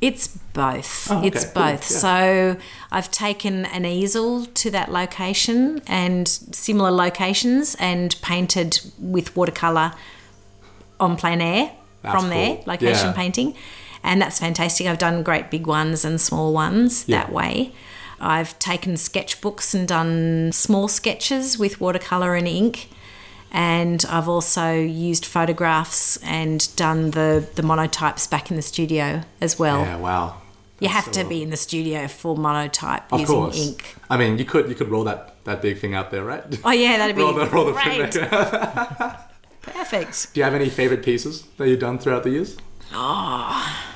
It's 0.00 0.26
both. 0.52 1.08
Oh, 1.10 1.18
okay, 1.18 1.28
It's 1.28 1.44
cool, 1.44 1.52
both. 1.62 1.90
yeah. 1.90 1.98
So 1.98 2.56
I've 2.90 3.10
taken 3.10 3.64
an 3.66 3.84
easel 3.86 4.46
to 4.46 4.70
that 4.72 4.90
location 4.90 5.80
and 5.86 6.26
similar 6.26 6.90
locations 6.90 7.76
and 7.76 8.14
painted 8.20 8.80
with 8.98 9.36
watercolor 9.36 9.92
on 11.02 11.16
plein 11.16 11.40
air 11.40 11.70
That's 12.02 12.14
from 12.14 12.30
there, 12.30 12.56
cool. 12.56 12.64
location 12.66 13.08
Yeah. 13.08 13.12
painting. 13.12 13.54
And 14.04 14.20
that's 14.22 14.38
fantastic. 14.40 14.86
I've 14.86 14.98
done 14.98 15.22
great 15.22 15.50
big 15.50 15.66
ones 15.66 16.04
and 16.04 16.20
small 16.20 16.52
ones 16.52 17.04
Yeah. 17.06 17.18
that 17.18 17.32
way. 17.32 17.72
I've 18.20 18.58
taken 18.58 18.94
sketchbooks 18.94 19.74
and 19.74 19.86
done 19.86 20.50
small 20.52 20.88
sketches 20.88 21.58
with 21.58 21.80
watercolor 21.80 22.34
and 22.34 22.46
ink. 22.48 22.88
And 23.50 24.04
I've 24.08 24.28
also 24.28 24.72
used 24.74 25.26
photographs 25.26 26.16
and 26.24 26.74
done 26.76 27.10
the, 27.10 27.46
the 27.54 27.62
monotypes 27.62 28.28
back 28.30 28.50
in 28.50 28.56
the 28.56 28.62
studio 28.62 29.22
as 29.40 29.58
well. 29.58 29.80
Yeah, 29.82 29.96
wow. 29.96 30.36
You 30.80 30.88
That's 30.88 31.04
have 31.04 31.12
to 31.14 31.24
be 31.24 31.42
in 31.42 31.50
the 31.50 31.56
studio 31.56 32.08
for 32.08 32.36
monotype 32.36 33.12
Of 33.12 33.20
using 33.20 33.36
course. 33.36 33.56
ink. 33.68 33.94
I 34.10 34.16
mean, 34.16 34.38
you 34.38 34.44
could 34.44 34.68
you 34.68 34.74
could 34.74 34.88
roll 34.88 35.04
that 35.04 35.34
that 35.44 35.62
big 35.62 35.78
thing 35.78 35.94
out 35.94 36.10
there, 36.10 36.24
right? 36.24 36.42
Oh 36.64 36.72
yeah, 36.72 36.96
that'd 36.98 37.14
be 37.14 37.22
roll 37.26 37.34
the 37.34 37.46
roll 37.46 37.66
the 37.66 37.72
great. 37.72 38.16
Perfect. 39.62 40.32
Do 40.34 40.40
you 40.40 40.44
have 40.44 40.54
any 40.54 40.68
favorite 40.68 41.04
pieces 41.04 41.44
that 41.56 41.68
you've 41.68 41.80
done 41.80 41.98
throughout 41.98 42.24
the 42.24 42.30
years? 42.30 42.56
Oh. 42.92 43.86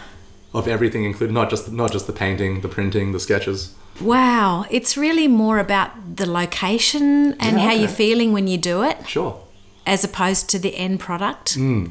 Of 0.54 0.66
everything 0.68 1.04
included, 1.04 1.32
not 1.34 1.50
just 1.50 1.70
not 1.70 1.92
just 1.92 2.06
the 2.06 2.12
painting, 2.12 2.60
the 2.62 2.68
printing, 2.68 3.12
the 3.12 3.20
sketches. 3.20 3.74
Wow, 4.00 4.64
it's 4.70 4.96
really 4.96 5.28
more 5.28 5.58
about 5.58 6.16
the 6.16 6.26
location 6.30 7.34
and 7.40 7.56
Yeah, 7.56 7.64
how 7.66 7.72
you're 7.72 7.88
feeling 7.88 8.32
when 8.32 8.46
you 8.46 8.56
do 8.58 8.82
it, 8.82 9.08
Sure. 9.08 9.40
as 9.86 10.04
opposed 10.04 10.48
to 10.50 10.58
the 10.58 10.76
end 10.76 11.00
product. 11.00 11.54
Hmm. 11.54 11.86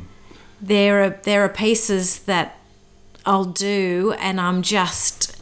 There 0.62 1.03
are 1.03 1.10
there 1.24 1.44
are 1.44 1.50
pieces 1.50 2.20
that 2.20 2.58
I'll 3.25 3.46
do, 3.46 4.15
and 4.20 4.39
I'm 4.39 4.62
just 4.62 5.36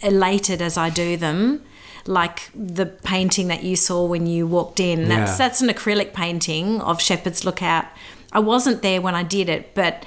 elated 0.00 0.60
as 0.62 0.76
I 0.76 0.90
do 0.90 1.16
them. 1.16 1.62
Like 2.08 2.50
the 2.54 2.86
painting 2.86 3.48
that 3.48 3.62
you 3.62 3.76
saw 3.76 4.06
when 4.06 4.26
you 4.26 4.46
walked 4.46 4.80
in. 4.80 5.08
That's 5.08 5.36
that's 5.36 5.60
an 5.60 5.68
acrylic 5.68 6.14
painting 6.14 6.80
of 6.80 7.02
Shepherd's 7.02 7.44
Lookout. 7.44 7.84
I 8.32 8.40
wasn't 8.40 8.82
there 8.82 9.02
when 9.02 9.14
I 9.14 9.22
did 9.22 9.48
it, 9.48 9.74
but 9.74 10.06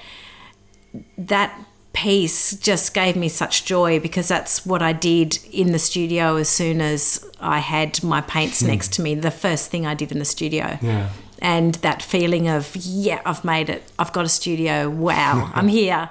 that 1.18 1.58
piece 1.94 2.56
just 2.58 2.94
gave 2.94 3.16
me 3.16 3.28
such 3.28 3.66
joy 3.66 4.00
because 4.00 4.28
that's 4.28 4.66
what 4.66 4.82
I 4.82 4.94
did 4.94 5.40
in 5.52 5.72
the 5.72 5.80
studio 5.80 6.38
as 6.38 6.50
soon 6.50 6.82
as 6.82 7.24
I 7.40 7.60
had 7.60 8.04
my 8.04 8.22
paints 8.22 8.62
hmm. 8.62 8.68
next 8.68 8.94
to 8.94 9.02
me. 9.02 9.16
The 9.16 9.32
first 9.32 9.70
thing 9.70 9.86
I 9.86 9.94
did 9.94 10.12
in 10.12 10.20
the 10.20 10.26
studio. 10.26 10.78
Yeah. 10.82 11.10
And 11.40 11.76
that 11.76 12.04
feeling 12.04 12.48
of, 12.48 12.76
yeah, 12.76 13.22
I've 13.26 13.44
made 13.44 13.70
it. 13.70 13.84
I've 13.98 14.14
got 14.14 14.26
a 14.26 14.30
studio. 14.30 14.90
Wow, 14.90 15.52
I'm 15.56 15.68
here. 15.68 16.10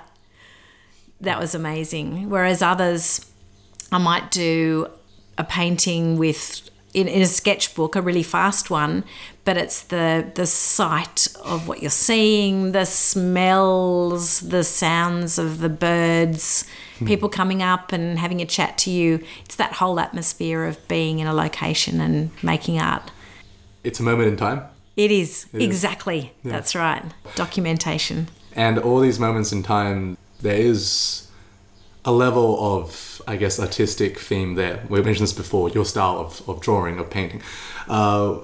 That 1.20 1.38
was 1.38 1.54
amazing. 1.54 2.28
Whereas 2.30 2.62
others, 2.62 3.24
I 3.92 3.98
might 3.98 4.30
do 4.30 4.88
a 5.40 5.44
painting 5.44 6.18
with 6.18 6.70
in, 6.92 7.06
in 7.06 7.22
a 7.22 7.26
sketchbook, 7.26 7.94
a 7.94 8.02
really 8.02 8.22
fast 8.22 8.68
one, 8.68 9.04
but 9.44 9.56
it's 9.56 9.82
the 9.84 10.30
the 10.34 10.46
sight 10.46 11.28
of 11.44 11.66
what 11.68 11.80
you're 11.80 11.90
seeing, 11.90 12.72
the 12.72 12.84
smells, 12.84 14.40
the 14.40 14.64
sounds 14.64 15.38
of 15.38 15.60
the 15.60 15.68
birds, 15.68 16.64
hmm. 16.98 17.06
people 17.06 17.28
coming 17.28 17.62
up 17.62 17.92
and 17.92 18.18
having 18.18 18.40
a 18.40 18.46
chat 18.46 18.76
to 18.78 18.90
you. 18.90 19.20
It's 19.44 19.56
that 19.56 19.74
whole 19.74 19.98
atmosphere 20.00 20.64
of 20.64 20.76
being 20.88 21.20
in 21.20 21.26
a 21.26 21.34
location 21.34 22.00
and 22.00 22.30
making 22.42 22.78
art. 22.78 23.10
It's 23.82 24.00
a 24.00 24.02
moment 24.02 24.28
in 24.28 24.36
time. 24.36 24.62
It 24.96 25.10
is 25.10 25.46
It 25.52 25.62
is. 25.62 25.66
exactly. 25.66 26.32
That's 26.44 26.74
right. 26.74 27.04
Documentation. 27.34 28.28
And 28.54 28.78
all 28.78 29.00
these 29.00 29.18
moments 29.20 29.52
in 29.52 29.62
time, 29.62 30.18
there 30.42 30.56
is 30.56 31.29
a 32.04 32.12
level 32.12 32.76
of, 32.76 33.20
I 33.26 33.36
guess, 33.36 33.60
artistic 33.60 34.18
theme 34.18 34.54
there. 34.54 34.84
We 34.88 35.02
mentioned 35.02 35.24
this 35.24 35.32
before, 35.32 35.70
your 35.70 35.84
style 35.84 36.18
of, 36.18 36.48
of 36.48 36.60
drawing, 36.60 36.98
of 36.98 37.10
painting. 37.10 37.42
Uh, 37.88 38.38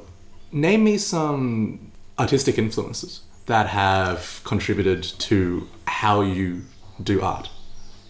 name 0.52 0.84
me 0.84 0.98
some 0.98 1.92
artistic 2.18 2.58
influences 2.58 3.22
that 3.46 3.68
have 3.68 4.40
contributed 4.44 5.02
to 5.02 5.68
how 5.86 6.20
you 6.20 6.62
do 7.02 7.22
art 7.22 7.48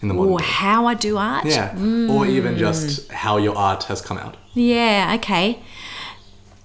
in 0.01 0.07
the 0.07 0.13
modern 0.13 0.33
Or 0.33 0.41
how 0.41 0.85
I 0.85 0.93
do 0.93 1.17
art. 1.17 1.45
Yeah, 1.45 1.75
or 2.09 2.25
even 2.25 2.57
just 2.57 3.11
how 3.11 3.37
your 3.37 3.55
art 3.55 3.83
has 3.85 4.01
come 4.01 4.17
out. 4.17 4.37
Yeah, 4.53 5.15
okay. 5.19 5.59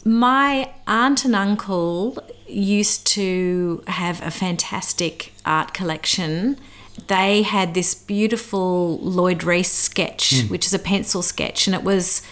My 0.04 0.72
aunt 0.86 1.24
and 1.24 1.36
uncle 1.36 2.18
used 2.48 3.06
to 3.08 3.82
have 3.86 4.20
a 4.22 4.30
fantastic 4.30 5.32
art 5.46 5.72
collection. 5.72 6.58
They 7.06 7.42
had 7.42 7.74
this 7.74 7.94
beautiful 7.94 8.98
Lloyd 8.98 9.44
Rees 9.44 9.70
sketch, 9.70 10.44
which 10.48 10.66
is 10.66 10.74
a 10.74 10.78
pencil 10.78 11.22
sketch, 11.22 11.66
and 11.66 11.74
it 11.74 11.82
was 11.82 12.22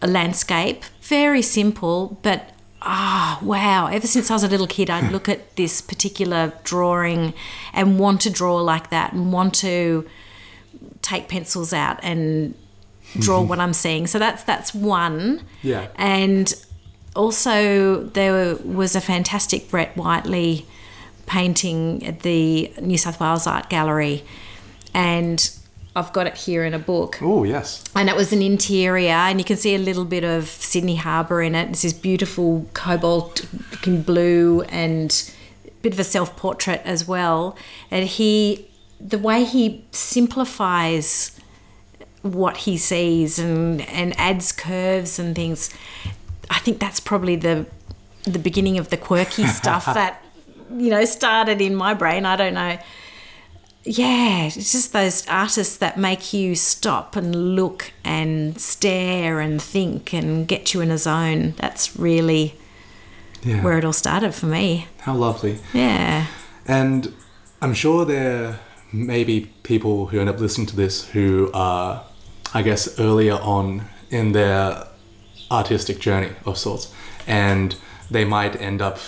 a 0.00 0.06
landscape, 0.06 0.84
very 1.02 1.42
simple, 1.42 2.18
but 2.22 2.50
ah, 2.82 3.38
wow. 3.42 3.86
Ever 3.86 4.06
since 4.06 4.30
I 4.30 4.34
was 4.34 4.44
a 4.44 4.48
little 4.48 4.66
kid, 4.66 4.90
I'd 4.90 5.12
look 5.12 5.28
at 5.28 5.56
this 5.56 5.80
particular 5.80 6.52
drawing 6.64 7.34
and 7.72 7.98
want 7.98 8.20
to 8.22 8.30
draw 8.30 8.56
like 8.56 8.90
that 8.90 9.12
and 9.12 9.32
want 9.32 9.54
to 9.56 10.08
take 11.02 11.28
pencils 11.28 11.72
out 11.72 11.98
and 12.02 12.54
draw 13.18 13.40
what 13.40 13.58
I'm 13.58 13.72
seeing. 13.72 14.06
So 14.06 14.18
that's 14.18 14.44
that's 14.44 14.74
one. 14.74 15.42
Yeah. 15.62 15.88
And 15.96 16.54
also 17.16 18.04
there 18.04 18.56
was 18.56 18.94
a 18.94 19.00
fantastic 19.00 19.70
Brett 19.70 19.96
Whiteley 19.96 20.66
painting 21.28 22.04
at 22.06 22.20
the 22.20 22.72
New 22.80 22.98
South 22.98 23.20
Wales 23.20 23.46
Art 23.46 23.70
Gallery, 23.70 24.24
and 24.94 25.50
I've 25.94 26.12
got 26.12 26.26
it 26.26 26.36
here 26.36 26.64
in 26.64 26.74
a 26.74 26.78
book. 26.78 27.18
Oh, 27.20 27.44
yes. 27.44 27.84
And 27.94 28.08
it 28.08 28.16
was 28.16 28.32
an 28.32 28.42
interior, 28.42 29.10
and 29.10 29.38
you 29.38 29.44
can 29.44 29.56
see 29.56 29.74
a 29.74 29.78
little 29.78 30.04
bit 30.04 30.24
of 30.24 30.46
Sydney 30.46 30.96
Harbour 30.96 31.42
in 31.42 31.54
it. 31.54 31.70
It's 31.70 31.82
this 31.82 31.92
beautiful 31.92 32.66
cobalt 32.72 33.46
looking 33.72 34.02
blue 34.02 34.62
and 34.62 35.32
a 35.66 35.70
bit 35.82 35.92
of 35.92 35.98
a 35.98 36.04
self 36.04 36.36
portrait 36.36 36.82
as 36.84 37.06
well. 37.06 37.56
And 37.90 38.06
he, 38.06 38.70
the 39.00 39.18
way 39.18 39.44
he 39.44 39.84
simplifies 39.90 41.38
what 42.22 42.58
he 42.58 42.76
sees 42.76 43.38
and, 43.38 43.80
and 43.82 44.18
adds 44.18 44.52
curves 44.52 45.18
and 45.18 45.34
things, 45.34 45.70
I 46.50 46.58
think 46.60 46.78
that's 46.78 47.00
probably 47.00 47.36
the 47.36 47.66
the 48.24 48.38
beginning 48.38 48.78
of 48.78 48.90
the 48.90 48.96
quirky 48.96 49.46
stuff 49.60 49.86
that 49.86 50.22
you 50.76 50.90
know 50.90 51.04
started 51.04 51.60
in 51.60 51.74
my 51.74 51.94
brain. 51.94 52.24
I 52.26 52.36
don't 52.36 52.54
know 52.54 52.78
yeah, 53.84 54.44
it's 54.44 54.72
just 54.72 54.92
those 54.92 55.26
artists 55.28 55.78
that 55.78 55.96
make 55.96 56.34
you 56.34 56.54
stop 56.54 57.16
and 57.16 57.56
look 57.56 57.92
and 58.04 58.60
stare 58.60 59.40
and 59.40 59.62
think 59.62 60.12
and 60.12 60.46
get 60.46 60.74
you 60.74 60.82
in 60.82 60.90
a 60.90 60.98
zone. 60.98 61.54
That's 61.56 61.96
really 61.98 62.54
Yeah. 63.42 63.62
where 63.62 63.78
it 63.78 63.84
all 63.86 63.92
started 63.94 64.34
for 64.34 64.44
me. 64.46 64.88
How 65.00 65.14
lovely. 65.14 65.60
Yeah. 65.72 66.26
And 66.66 67.14
I'm 67.62 67.72
sure 67.72 68.04
there 68.04 68.58
may 68.92 69.24
be 69.24 69.46
people 69.62 70.06
who 70.06 70.20
end 70.20 70.28
up 70.28 70.38
listening 70.40 70.66
to 70.66 70.76
this 70.76 71.08
who 71.10 71.50
are, 71.54 72.02
I 72.52 72.60
guess, 72.62 72.98
earlier 72.98 73.36
on 73.36 73.86
in 74.10 74.32
their 74.32 74.86
artistic 75.50 75.98
journey 75.98 76.30
of 76.44 76.58
sorts, 76.58 76.92
and 77.26 77.74
they 78.10 78.24
might 78.26 78.60
end 78.60 78.82
up, 78.82 78.98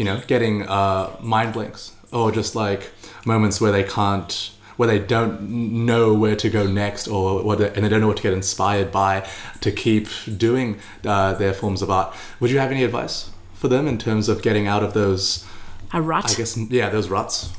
you 0.00 0.06
know, 0.08 0.18
getting 0.26 0.62
uh, 0.66 1.14
mind 1.20 1.52
blinks 1.52 1.92
or 2.10 2.32
just 2.32 2.54
like 2.56 2.82
moments 3.26 3.60
where 3.60 3.70
they 3.70 3.84
can't, 3.84 4.50
where 4.78 4.88
they 4.88 4.98
don't 4.98 5.42
know 5.84 6.14
where 6.22 6.36
to 6.36 6.48
go 6.48 6.64
next, 6.66 7.06
or 7.06 7.44
what, 7.44 7.60
and 7.60 7.84
they 7.84 7.90
don't 7.90 8.00
know 8.00 8.08
what 8.08 8.16
to 8.16 8.22
get 8.22 8.32
inspired 8.32 8.90
by 8.90 9.28
to 9.60 9.70
keep 9.70 10.08
doing 10.48 10.78
uh, 11.04 11.34
their 11.34 11.52
forms 11.52 11.82
of 11.82 11.90
art. 11.90 12.08
Would 12.40 12.50
you 12.50 12.58
have 12.58 12.70
any 12.70 12.82
advice 12.82 13.28
for 13.52 13.68
them 13.68 13.86
in 13.86 13.98
terms 13.98 14.30
of 14.30 14.40
getting 14.40 14.66
out 14.66 14.82
of 14.82 14.94
those? 14.94 15.44
A 15.92 16.00
rut. 16.00 16.24
I 16.32 16.34
guess, 16.34 16.56
yeah, 16.70 16.88
those 16.88 17.10
ruts. 17.10 17.52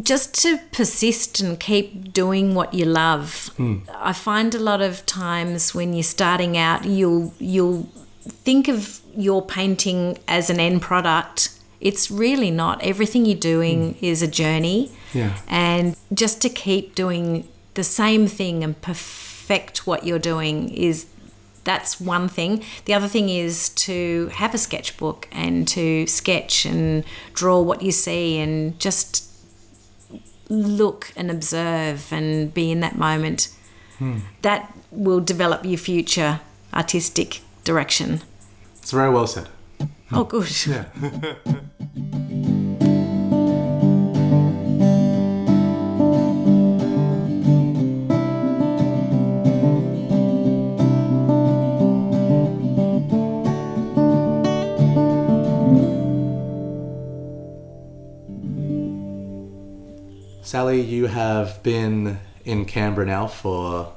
just 0.00 0.32
to 0.42 0.58
persist 0.72 1.40
and 1.40 1.60
keep 1.60 2.12
doing 2.12 2.54
what 2.54 2.72
you 2.72 2.86
love. 2.86 3.50
I 3.94 4.12
find 4.14 4.54
a 4.54 4.58
lot 4.58 4.80
of 4.80 5.04
times 5.04 5.74
when 5.74 5.92
you're 5.92 6.02
starting 6.02 6.56
out, 6.56 6.84
you'll 6.86 7.34
you'll 7.38 7.88
think 8.22 8.68
of 8.68 9.00
your 9.16 9.44
painting 9.44 10.18
as 10.28 10.50
an 10.50 10.60
end 10.60 10.82
product. 10.82 11.58
It's 11.80 12.10
really 12.10 12.50
not. 12.50 12.82
Everything 12.82 13.24
you're 13.26 13.38
doing 13.38 13.94
hmm. 13.94 14.04
is 14.04 14.22
a 14.22 14.28
journey. 14.28 14.90
Yeah. 15.12 15.36
And 15.48 15.96
just 16.14 16.40
to 16.42 16.48
keep 16.48 16.94
doing 16.94 17.48
the 17.74 17.84
same 17.84 18.26
thing 18.26 18.62
and 18.62 18.80
perfect 18.80 19.86
what 19.86 20.04
you're 20.04 20.18
doing 20.18 20.68
is 20.72 21.06
that's 21.64 22.00
one 22.00 22.28
thing. 22.28 22.64
The 22.86 22.94
other 22.94 23.08
thing 23.08 23.28
is 23.28 23.68
to 23.70 24.30
have 24.34 24.54
a 24.54 24.58
sketchbook 24.58 25.28
and 25.30 25.66
to 25.68 26.06
sketch 26.06 26.64
and 26.64 27.04
draw 27.34 27.60
what 27.60 27.82
you 27.82 27.92
see 27.92 28.38
and 28.38 28.78
just 28.80 29.28
look 30.48 31.12
and 31.16 31.30
observe 31.30 32.12
and 32.12 32.52
be 32.52 32.70
in 32.70 32.80
that 32.80 32.96
moment. 32.96 33.48
Hmm. 33.98 34.18
That 34.42 34.72
will 34.90 35.20
develop 35.20 35.64
your 35.64 35.78
future 35.78 36.40
artistic 36.74 37.41
direction. 37.64 38.22
It's 38.76 38.90
very 38.90 39.10
well 39.10 39.26
said. 39.26 39.48
Oh, 40.10 40.24
good. 40.24 40.50
Yeah. 40.66 40.84
Sally, 60.52 60.82
you 60.82 61.06
have 61.06 61.62
been 61.62 62.18
in 62.44 62.66
Canberra 62.66 63.06
now 63.06 63.26
for 63.26 63.90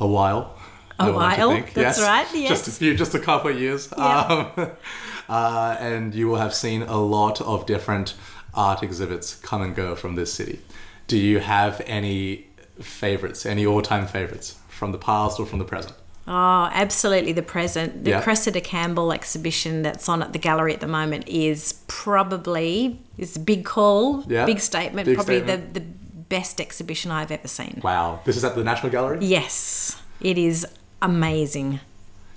a 0.00 0.06
while. 0.08 0.55
A 0.98 1.06
to 1.06 1.12
while, 1.12 1.62
that's 1.74 2.00
right, 2.00 2.26
Just 2.32 2.68
a 2.68 2.70
few, 2.70 2.94
just 2.96 3.14
a 3.14 3.18
couple 3.18 3.50
of 3.50 3.58
years. 3.60 3.92
Yeah. 3.96 4.52
Um, 4.56 4.70
uh, 5.28 5.76
and 5.78 6.14
you 6.14 6.28
will 6.28 6.36
have 6.36 6.54
seen 6.54 6.82
a 6.82 6.96
lot 6.98 7.40
of 7.40 7.66
different 7.66 8.14
art 8.54 8.82
exhibits 8.82 9.34
come 9.36 9.60
and 9.62 9.74
go 9.74 9.94
from 9.94 10.14
this 10.14 10.32
city. 10.32 10.60
Do 11.06 11.18
you 11.18 11.38
have 11.40 11.82
any 11.86 12.46
favorites, 12.80 13.44
any 13.46 13.66
all-time 13.66 14.06
favorites 14.06 14.58
from 14.68 14.92
the 14.92 14.98
past 14.98 15.38
or 15.38 15.46
from 15.46 15.58
the 15.58 15.64
present? 15.64 15.94
Oh, 16.28 16.68
absolutely. 16.72 17.32
The 17.32 17.42
present, 17.42 18.04
the 18.04 18.10
Yeah. 18.10 18.20
Cressida 18.22 18.60
Campbell 18.60 19.12
exhibition 19.12 19.82
that's 19.82 20.08
on 20.08 20.22
at 20.22 20.32
the 20.32 20.40
gallery 20.40 20.74
at 20.74 20.80
the 20.80 20.88
moment 20.88 21.28
is 21.28 21.74
probably 21.86 23.00
is 23.16 23.36
a 23.36 23.40
big 23.40 23.64
call, 23.64 24.24
Yeah. 24.26 24.44
big 24.44 24.58
statement. 24.60 25.06
Big 25.06 25.14
probably 25.16 25.38
statement. 25.38 25.74
the 25.74 25.80
the 25.80 25.86
best 26.28 26.60
exhibition 26.60 27.12
I've 27.12 27.30
ever 27.30 27.46
seen. 27.46 27.80
Wow, 27.84 28.18
this 28.24 28.36
is 28.36 28.42
at 28.44 28.56
the 28.56 28.64
National 28.64 28.90
Gallery. 28.90 29.18
Yes, 29.20 29.96
it 30.20 30.36
is 30.36 30.66
amazing, 31.02 31.80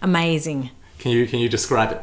amazing. 0.02 0.72
Can 0.98 1.12
you 1.12 1.28
can 1.28 1.40
you 1.40 1.50
describe 1.50 1.92
it? 1.92 2.02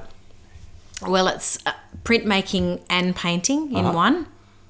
Well, 1.07 1.29
it's 1.29 1.59
uh, 1.67 1.73
printmaking 2.05 2.81
and 2.89 3.15
painting 3.15 3.71
in 3.73 3.85
Uh-huh. 3.85 3.93
one. 3.93 4.27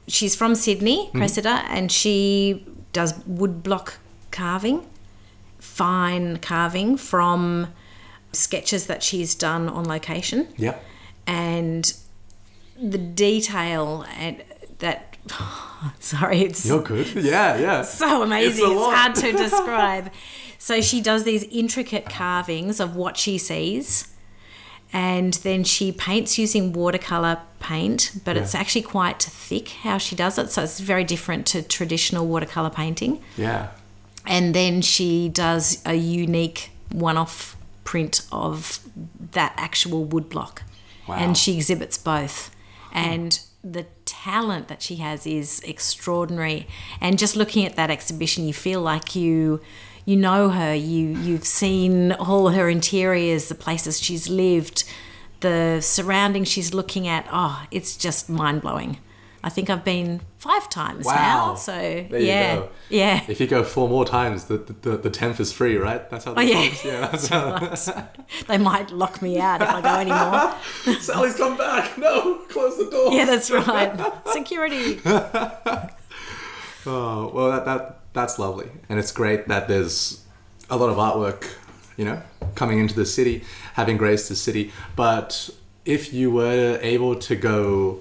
She's 0.09 0.35
from 0.37 0.55
Sydney, 0.55 1.11
Cressida, 1.15 1.65
and 1.69 1.91
she 1.91 2.65
does 2.93 3.13
woodblock 3.29 3.95
carving, 4.31 4.87
fine 5.59 6.37
carving 6.39 6.97
from 6.97 7.69
sketches 8.33 8.87
that 8.87 9.03
she's 9.03 9.35
done 9.35 9.69
on 9.69 9.85
location, 9.85 10.49
Yeah. 10.57 10.77
and 11.27 11.93
the 12.81 12.99
detail 12.99 14.05
and 14.19 14.43
that. 14.79 15.16
Sorry, 16.01 16.43
it's 16.43 16.65
You're 16.67 16.83
good. 16.83 17.07
Yeah, 17.15 17.57
yeah. 17.57 17.83
so 17.83 18.23
amazing. 18.23 18.65
It's 18.65 18.73
It's, 18.73 18.95
hard 18.95 19.15
to 19.17 19.33
describe. 19.45 20.13
so 20.59 20.81
she 20.81 21.01
does 21.01 21.25
these 21.25 21.45
intricate 21.45 22.07
carvings 22.09 22.81
of 22.81 22.97
what 22.97 23.17
she 23.17 23.39
sees. 23.39 24.13
And 24.93 25.35
then 25.35 25.65
she 25.65 25.91
paints 25.91 26.39
using 26.39 26.73
watercolor 26.73 27.41
paint, 27.59 28.13
but 28.25 28.37
it's 28.37 28.55
actually 28.55 28.83
quite 28.83 29.21
thick 29.21 29.69
how 29.71 29.99
she 29.99 30.15
does 30.15 30.39
it. 30.39 30.51
So 30.53 30.63
it's 30.63 30.79
very 30.79 31.03
different 31.03 31.45
to 31.49 31.61
traditional 31.63 32.27
watercolor 32.27 32.71
painting. 32.71 33.21
Yeah. 33.37 33.71
And 34.25 34.55
then 34.55 34.83
she 34.83 35.29
does 35.29 35.83
a 35.85 35.95
unique 35.95 36.71
one 36.93 37.17
off 37.17 37.57
print 37.85 38.23
of 38.31 38.79
that 39.33 39.55
actual 39.57 40.07
woodblock. 40.07 40.59
Wow. 41.09 41.17
And 41.17 41.37
she 41.37 41.57
exhibits 41.57 41.99
both. 41.99 42.55
And 42.93 43.39
the 43.73 43.87
talent 44.05 44.69
that 44.69 44.83
she 44.83 44.97
has 44.97 45.27
is 45.27 45.61
extraordinary. 45.61 46.67
And 47.01 47.19
just 47.19 47.37
looking 47.37 47.65
at 47.67 47.77
that 47.77 47.91
exhibition, 47.91 48.47
you 48.47 48.55
feel 48.55 48.81
like 48.81 49.17
you 49.17 49.61
you 50.05 50.17
know 50.17 50.51
her. 50.51 50.75
You 50.75 51.09
you've 51.09 51.45
seen 51.45 52.13
all 52.13 52.51
her 52.51 52.69
interiors, 52.69 53.49
the 53.49 53.55
places 53.55 54.01
she's 54.01 54.29
lived, 54.29 54.85
the 55.41 55.81
surroundings 55.81 56.49
she's 56.49 56.73
looking 56.73 57.09
at. 57.09 57.27
Oh, 57.33 57.65
it's 57.71 57.97
just 57.97 58.31
mind 58.31 58.63
blowing. 58.63 58.99
I 59.45 59.49
think 59.49 59.71
I've 59.71 59.85
been 59.85 60.21
five 60.39 60.69
times 60.69 61.05
Wow. 61.07 61.15
now. 61.15 61.55
So 61.55 61.73
There 61.73 62.19
you 62.21 62.27
yeah, 62.27 62.57
go. 62.57 62.69
yeah. 62.89 63.25
If 63.29 63.41
you 63.41 63.47
go 63.47 63.63
four 63.63 63.89
more 63.89 64.05
times, 64.05 64.47
the 64.47 64.57
the, 64.59 64.97
the 64.97 65.11
tenth 65.11 65.39
is 65.41 65.53
free, 65.53 65.77
right? 65.77 66.09
That's 66.11 66.25
how. 66.25 66.35
Oh, 66.37 66.41
yeah. 66.41 66.61
works. 66.63 66.85
yeah. 66.85 67.01
That's 67.09 67.29
how. 67.89 68.09
they 68.49 68.59
might 68.59 68.91
lock 68.91 69.23
me 69.23 69.39
out 69.39 69.63
if 69.63 69.69
I 69.69 69.81
go 69.81 69.95
anymore. 70.01 70.99
Sally's 71.01 71.37
come 71.37 71.57
back. 71.57 71.97
No, 71.97 72.37
close 72.49 72.77
the 72.79 72.91
door. 72.91 73.13
Yeah, 73.13 73.25
that's 73.27 73.51
right. 73.51 73.93
Security. 74.29 75.01
Oh, 76.89 77.31
well, 77.35 77.51
that, 77.51 77.65
that 77.65 77.99
that's 78.13 78.39
lovely, 78.39 78.69
and 78.89 78.99
it's 78.99 79.11
great 79.13 79.49
that 79.49 79.67
there's 79.69 80.25
a 80.71 80.77
lot 80.77 80.89
of 80.89 80.97
artwork, 80.97 81.45
you 81.97 82.05
know, 82.05 82.23
coming 82.55 82.79
into 82.79 82.95
the 82.95 83.05
city, 83.07 83.43
having 83.75 83.97
graced 83.97 84.29
the 84.29 84.37
city. 84.37 84.73
But 84.95 85.51
if 85.85 86.13
you 86.13 86.31
were 86.31 86.79
able 86.83 87.17
to 87.17 87.35
go 87.37 88.01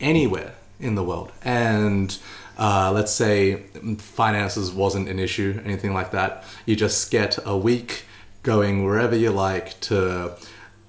anywhere 0.00 0.54
in 0.80 0.94
the 0.94 1.02
world, 1.02 1.32
and 1.44 2.16
uh, 2.58 2.90
let's 2.94 3.12
say 3.12 3.62
finances 3.98 4.72
wasn't 4.72 5.08
an 5.08 5.18
issue, 5.18 5.60
anything 5.64 5.92
like 5.94 6.10
that, 6.12 6.44
you 6.66 6.76
just 6.76 7.10
get 7.10 7.38
a 7.44 7.56
week 7.56 8.04
going 8.42 8.84
wherever 8.84 9.16
you 9.16 9.30
like 9.30 9.78
to 9.80 10.32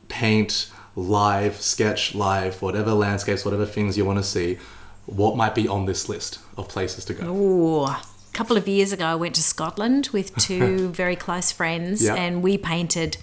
paint 0.08 0.72
live, 0.96 1.60
sketch 1.62 2.14
live, 2.16 2.62
whatever 2.62 2.92
landscapes, 2.94 3.46
whatever 3.46 3.66
things 3.66 3.98
you 3.98 4.06
want 4.06 4.18
to 4.18 4.24
see. 4.24 4.58
What 5.06 5.36
might 5.36 5.56
be 5.56 5.68
on 5.68 5.86
this 5.86 6.08
list 6.08 6.40
of 6.58 6.68
places 6.70 7.06
to 7.06 7.14
go? 7.14 7.26
Ooh, 7.34 7.84
a 7.86 8.02
couple 8.34 8.58
of 8.58 8.68
years 8.68 8.92
ago, 8.92 9.06
I 9.06 9.16
went 9.16 9.34
to 9.36 9.42
Scotland 9.44 10.10
with 10.14 10.36
two 10.38 10.90
very 10.90 11.16
close 11.16 11.52
friends, 11.52 12.04
Yeah. 12.04 12.16
and 12.16 12.44
we 12.44 12.58
painted 12.58 13.18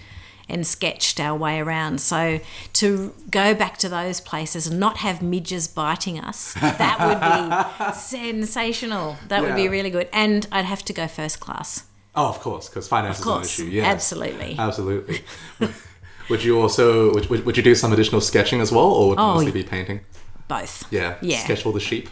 and 0.49 0.67
sketched 0.67 1.19
our 1.19 1.37
way 1.37 1.59
around. 1.59 2.01
So 2.01 2.41
to 2.75 3.13
go 3.31 3.55
back 3.55 3.79
to 3.79 3.89
those 3.89 4.21
places 4.21 4.67
and 4.67 4.79
not 4.79 4.99
have 4.99 5.21
midges 5.23 5.67
biting 5.69 6.21
us, 6.21 6.55
that 6.55 6.99
would 7.01 7.21
be 7.91 7.93
sensational. 7.99 9.17
That 9.29 9.43
would 9.43 9.57
be 9.57 9.69
really 9.69 9.91
good. 9.91 10.09
And 10.13 10.47
I'd 10.53 10.65
have 10.65 10.85
to 10.85 10.93
go 10.93 11.07
first 11.09 11.41
class. 11.41 11.85
Oh, 12.15 12.29
of 12.29 12.41
course, 12.41 12.69
because 12.69 12.89
finance 12.89 13.19
Of 13.21 13.27
is 13.27 13.33
an 13.33 13.43
issue. 13.43 13.65
Yeah, 13.77 13.85
absolutely. 13.85 14.57
Absolutely. 14.59 15.23
would 16.31 16.43
you 16.43 16.61
also 16.61 17.13
would, 17.13 17.29
would, 17.29 17.45
would 17.45 17.57
you 17.57 17.63
do 17.63 17.75
some 17.75 17.93
additional 17.93 18.21
sketching 18.21 18.61
as 18.61 18.73
well, 18.73 18.87
or 18.87 19.09
would 19.11 19.19
it 19.19 19.23
Oh, 19.23 19.35
mostly 19.35 19.53
be 19.53 19.63
painting? 19.63 20.01
Both. 20.49 20.91
Yeah. 20.93 21.17
Yeah. 21.21 21.39
Sketch 21.45 21.67
all 21.67 21.73
the 21.73 21.81
sheep 21.81 22.09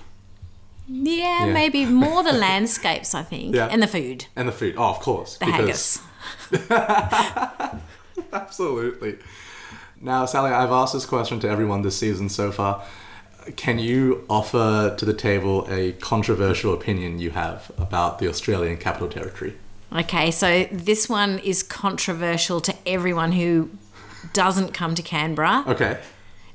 Yeah, 0.88 1.46
Yeah. 1.46 1.52
maybe 1.54 1.86
more 1.86 2.22
the 2.22 2.32
landscapes, 2.32 3.14
I 3.14 3.22
think, 3.22 3.54
Yeah. 3.58 3.68
and 3.70 3.80
the 3.82 3.86
food, 3.86 4.26
and 4.36 4.46
the 4.48 4.52
food. 4.52 4.74
Oh, 4.76 4.90
of 4.90 5.00
course. 5.00 5.38
the 5.38 5.46
haggis. 5.46 6.00
Absolutely. 8.32 9.18
Now, 10.00 10.26
Sally, 10.26 10.50
I've 10.50 10.70
asked 10.70 10.92
this 10.92 11.06
question 11.06 11.40
to 11.40 11.48
everyone 11.48 11.82
this 11.82 11.96
season 11.96 12.28
so 12.28 12.52
far. 12.52 12.84
Can 13.56 13.78
you 13.78 14.24
offer 14.28 14.94
to 14.96 15.04
the 15.04 15.12
table 15.12 15.66
a 15.70 15.92
controversial 15.92 16.72
opinion 16.72 17.18
you 17.18 17.30
have 17.30 17.70
about 17.78 18.18
the 18.18 18.28
Australian 18.28 18.76
Capital 18.78 19.08
Territory? 19.08 19.54
Okay, 19.92 20.30
so 20.30 20.64
this 20.72 21.08
one 21.08 21.38
is 21.38 21.62
controversial 21.62 22.60
to 22.62 22.74
everyone 22.86 23.32
who 23.32 23.70
doesn't 24.32 24.72
come 24.72 24.94
to 24.94 25.02
Canberra. 25.02 25.64
Okay. 25.66 26.00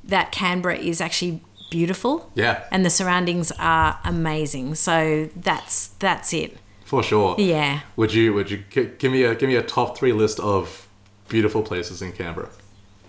That 0.03 0.31
Canberra 0.31 0.77
is 0.77 0.99
actually 0.99 1.41
beautiful. 1.69 2.31
Yeah. 2.35 2.63
And 2.71 2.85
the 2.85 2.89
surroundings 2.89 3.51
are 3.59 3.99
amazing. 4.03 4.75
So 4.75 5.29
that's 5.35 5.87
that's 5.99 6.33
it. 6.33 6.57
For 6.85 7.03
sure. 7.03 7.35
Yeah. 7.37 7.81
Would 7.95 8.13
you 8.13 8.33
would 8.33 8.49
you 8.49 8.63
give 8.69 9.11
me 9.11 9.23
a 9.23 9.35
give 9.35 9.47
me 9.47 9.55
a 9.55 9.63
top 9.63 9.97
three 9.97 10.11
list 10.11 10.39
of 10.39 10.87
beautiful 11.29 11.61
places 11.61 12.01
in 12.01 12.11
Canberra? 12.11 12.49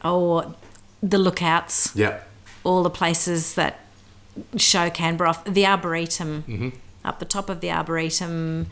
Oh, 0.04 0.54
the 1.02 1.18
lookouts, 1.18 1.94
Yep. 1.96 2.28
all 2.64 2.82
the 2.82 2.90
places 2.90 3.54
that 3.54 3.80
show 4.56 4.90
Canberra 4.90 5.30
off. 5.30 5.44
The 5.44 5.66
Arboretum, 5.66 6.44
Mm-hmm. 6.46 6.68
up 7.04 7.18
the 7.18 7.24
top 7.24 7.48
of 7.50 7.60
the 7.60 7.70
Arboretum, 7.70 8.66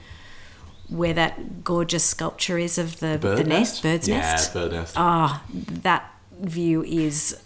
where 0.88 1.12
that 1.12 1.64
gorgeous 1.64 2.04
sculpture 2.04 2.56
is 2.58 2.78
of 2.78 3.00
the, 3.00 3.18
Bird 3.20 3.38
the 3.38 3.44
nest, 3.44 3.82
bird's 3.82 4.08
yeah, 4.08 4.20
nest. 4.20 4.54
Yeah, 4.54 4.62
bird 4.62 4.72
nest. 4.72 4.94
Oh, 4.96 5.42
that 5.52 6.10
view 6.40 6.82
is 6.84 7.36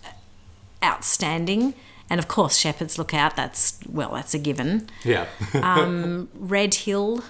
outstanding. 0.84 1.74
And 2.10 2.18
of 2.20 2.28
course, 2.28 2.56
Shepherd's 2.58 2.98
Lookout, 2.98 3.36
that's, 3.36 3.78
well, 3.88 4.12
that's 4.14 4.34
a 4.34 4.38
given. 4.38 4.88
Yeah. 5.04 5.26
Um, 5.54 6.28
Red 6.34 6.74
Hill, 6.74 7.22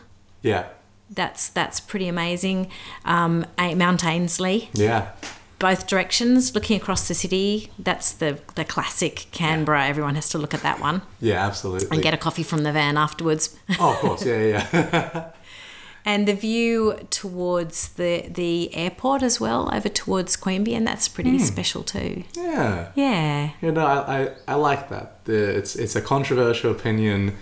yeah. 0.43 0.67
That's 1.15 1.49
that's 1.51 1.81
pretty 1.81 2.09
amazing. 2.09 2.71
Um, 3.05 3.47
Mount 3.59 4.05
Ainslie, 4.05 4.71
Yeah. 4.75 5.11
both 5.59 5.87
directions, 5.87 6.55
looking 6.55 6.77
across 6.81 7.07
the 7.09 7.15
city, 7.15 7.71
that's 7.79 8.13
the, 8.13 8.39
the 8.57 8.65
classic 8.65 9.27
Canberra. 9.33 9.87
Everyone 9.87 10.15
has 10.17 10.29
to 10.31 10.39
look 10.39 10.55
at 10.55 10.63
that 10.63 10.81
one 10.81 11.03
Yeah, 11.21 11.47
absolutely. 11.47 11.89
and 11.91 12.03
get 12.03 12.15
a 12.15 12.17
coffee 12.17 12.43
from 12.43 12.63
the 12.65 12.73
van 12.73 12.97
afterwards. 12.97 13.57
oh, 13.79 13.91
of 13.93 13.97
course. 13.99 14.25
Yeah, 14.27 14.43
yeah, 14.43 14.67
yeah. 14.73 15.25
and 16.05 16.27
the 16.27 16.35
view 16.35 16.99
towards 17.11 17.91
the, 17.91 18.27
the 18.29 18.75
airport 18.75 19.23
as 19.23 19.39
well, 19.41 19.71
over 19.73 19.89
towards 19.89 20.37
Queanbeyan, 20.37 20.85
that's 20.85 21.07
pretty 21.09 21.39
special 21.39 21.85
too. 21.85 22.25
yeah. 22.35 22.89
Yeah. 22.97 23.51
You 23.61 23.71
know, 23.71 23.87
I, 23.87 24.23
I, 24.23 24.31
I 24.49 24.55
like 24.57 24.89
that. 24.89 25.25
The, 25.27 25.57
it's 25.59 25.77
it's 25.77 25.95
a 25.95 26.03
controversial 26.03 26.73
opinion 26.73 27.37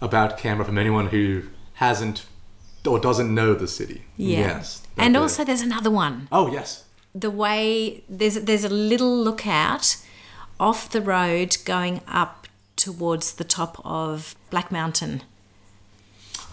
about 0.00 0.38
Canberra 0.38 0.64
from 0.66 0.78
anyone 0.78 1.06
who 1.08 1.42
hasn't 1.74 2.26
or 2.86 2.98
doesn't 2.98 3.34
know 3.34 3.54
the 3.54 3.68
city. 3.68 4.02
Yeah. 4.16 4.38
Yes. 4.38 4.82
And 4.96 5.16
also, 5.16 5.44
there's 5.44 5.62
another 5.62 5.90
one. 5.90 6.28
Oh 6.32 6.50
yes. 6.52 6.84
The 7.14 7.30
way 7.30 8.02
there's 8.08 8.34
there's 8.40 8.64
a 8.64 8.68
little 8.68 9.16
lookout 9.16 9.96
off 10.60 10.90
the 10.90 11.00
road 11.00 11.56
going 11.64 12.00
up 12.08 12.46
towards 12.76 13.32
the 13.34 13.44
top 13.44 13.80
of 13.84 14.34
Black 14.50 14.70
Mountain. 14.72 15.22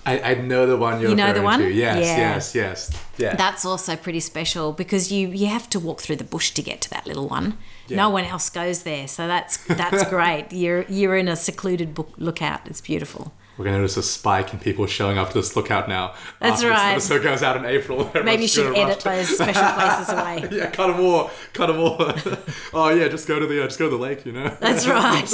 I, 0.07 0.19
I 0.19 0.33
know 0.35 0.67
the 0.67 0.77
one 0.77 1.01
you're 1.01 1.09
You 1.09 1.15
know 1.15 1.33
the 1.33 1.41
one? 1.41 1.59
to. 1.59 1.71
Yes, 1.71 1.97
Yeah. 2.05 2.17
yes, 2.17 2.53
yes. 2.55 2.91
Yeah. 3.17 3.35
That's 3.35 3.65
also 3.65 3.95
pretty 3.95 4.19
special 4.19 4.71
because 4.71 5.11
you 5.11 5.29
you 5.29 5.47
have 5.47 5.67
to 5.71 5.79
walk 5.79 5.99
through 6.01 6.17
the 6.17 6.23
bush 6.23 6.51
to 6.51 6.61
get 6.61 6.79
to 6.81 6.89
that 6.91 7.07
little 7.07 7.27
one. 7.27 7.57
Yeah. 7.87 7.97
No 7.97 8.09
one 8.11 8.23
else 8.25 8.49
goes 8.51 8.83
there, 8.83 9.07
so 9.07 9.25
that's 9.27 9.57
that's 9.65 10.07
great. 10.15 10.45
You're 10.51 10.83
you're 10.89 11.17
in 11.17 11.27
a 11.27 11.35
secluded 11.35 11.93
book 11.95 12.13
lookout. 12.17 12.61
It's 12.67 12.81
beautiful. 12.81 13.33
We're 13.57 13.65
gonna 13.65 13.77
notice 13.77 13.95
a 13.97 14.03
spike 14.03 14.53
in 14.53 14.59
people 14.59 14.85
showing 14.85 15.17
up 15.17 15.29
to 15.29 15.35
this 15.35 15.55
lookout 15.55 15.87
now. 15.87 16.13
That's 16.41 16.55
After 16.57 16.69
right. 16.69 16.95
This 16.95 17.09
episode 17.09 17.23
goes 17.23 17.41
out 17.43 17.55
in 17.57 17.65
April. 17.65 18.11
Maybe 18.23 18.43
you 18.43 18.47
should 18.49 18.75
edit 18.75 18.99
those 18.99 19.29
special 19.29 19.63
places 19.63 20.09
away. 20.09 20.49
Yeah, 20.57 20.69
cut 20.71 20.87
them 20.87 20.99
all. 20.99 21.31
Cut 21.53 21.67
them 21.67 21.79
all. 21.79 21.95
oh 22.73 22.89
yeah, 22.89 23.07
just 23.07 23.27
go 23.27 23.39
to 23.39 23.45
the 23.47 23.61
uh, 23.63 23.67
just 23.67 23.79
go 23.79 23.89
to 23.89 23.95
the 23.95 24.01
lake. 24.01 24.25
You 24.25 24.33
know. 24.33 24.49
That's 24.59 24.87
right. 24.87 25.31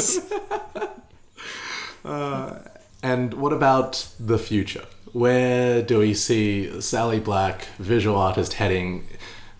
And 3.04 3.34
what 3.34 3.52
about 3.54 4.08
the 4.20 4.38
future? 4.38 4.86
Where 5.14 5.82
do 5.82 6.00
we 6.00 6.14
see 6.14 6.80
Sally 6.82 7.20
Black, 7.20 7.66
visual 7.80 8.16
artist, 8.16 8.54
heading 8.54 9.08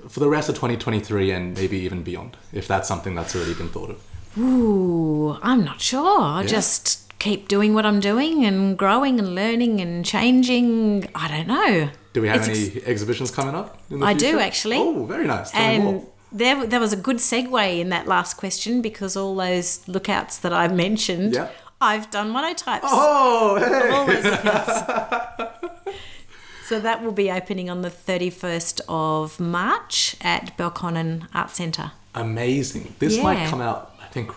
for 0.08 0.20
the 0.20 0.30
rest 0.30 0.48
of 0.50 0.56
2023 0.56 1.32
and 1.32 1.56
maybe 1.56 1.78
even 1.80 2.04
beyond, 2.04 2.38
if 2.54 2.68
that's 2.68 2.88
something 2.88 3.16
that's 3.16 3.36
already 3.36 3.54
been 3.56 3.70
thought 3.70 3.90
of? 3.90 4.08
Ooh, 4.38 5.38
I'm 5.42 5.64
not 5.66 5.82
sure. 5.82 6.22
I 6.22 6.42
Yeah. 6.42 6.48
just 6.48 7.11
keep 7.22 7.48
doing 7.48 7.74
what 7.76 7.86
I'm 7.86 8.00
doing 8.00 8.44
and 8.46 8.76
growing 8.78 9.20
and 9.20 9.36
learning 9.36 9.80
and 9.80 10.04
changing. 10.04 11.08
I 11.14 11.28
don't 11.28 11.48
know. 11.48 11.90
Do 12.14 12.22
we 12.22 12.28
have 12.28 12.48
It's 12.50 12.50
any 12.74 12.84
exhibitions 12.86 13.30
coming 13.32 13.56
up? 13.56 13.78
In 13.92 14.00
the 14.00 14.06
I 14.06 14.14
do, 14.14 14.40
actually. 14.40 14.78
Oh, 14.78 15.06
very 15.06 15.28
nice. 15.28 15.52
Tell 15.52 15.62
and 15.62 16.08
there, 16.32 16.66
there 16.66 16.80
was 16.80 16.92
a 16.92 16.98
good 16.98 17.18
segue 17.18 17.80
in 17.80 17.90
that 17.90 18.08
last 18.08 18.38
question 18.38 18.82
because 18.82 19.16
all 19.16 19.36
those 19.36 19.88
lookouts 19.88 20.38
that 20.40 20.52
I 20.52 20.68
mentioned, 20.68 21.36
Yeah. 21.36 21.50
I've 21.80 22.10
done 22.12 22.32
monotypes. 22.32 22.82
Oh, 22.84 23.56
hey! 23.58 23.90
All 23.90 24.06
those 24.06 24.24
lookouts. 24.34 24.74
so 26.66 26.80
that 26.80 27.04
will 27.04 27.12
be 27.12 27.32
opening 27.32 27.70
on 27.70 27.82
the 27.82 27.90
31st 27.90 28.82
of 28.90 29.40
March 29.40 30.16
at 30.22 30.58
Belconnen 30.58 31.28
Art 31.34 31.52
Centre. 31.52 31.92
Amazing. 32.16 32.94
This 33.00 33.22
might 33.22 33.48
come 33.48 33.62
out, 33.62 33.96
I 34.02 34.08
think, 34.08 34.32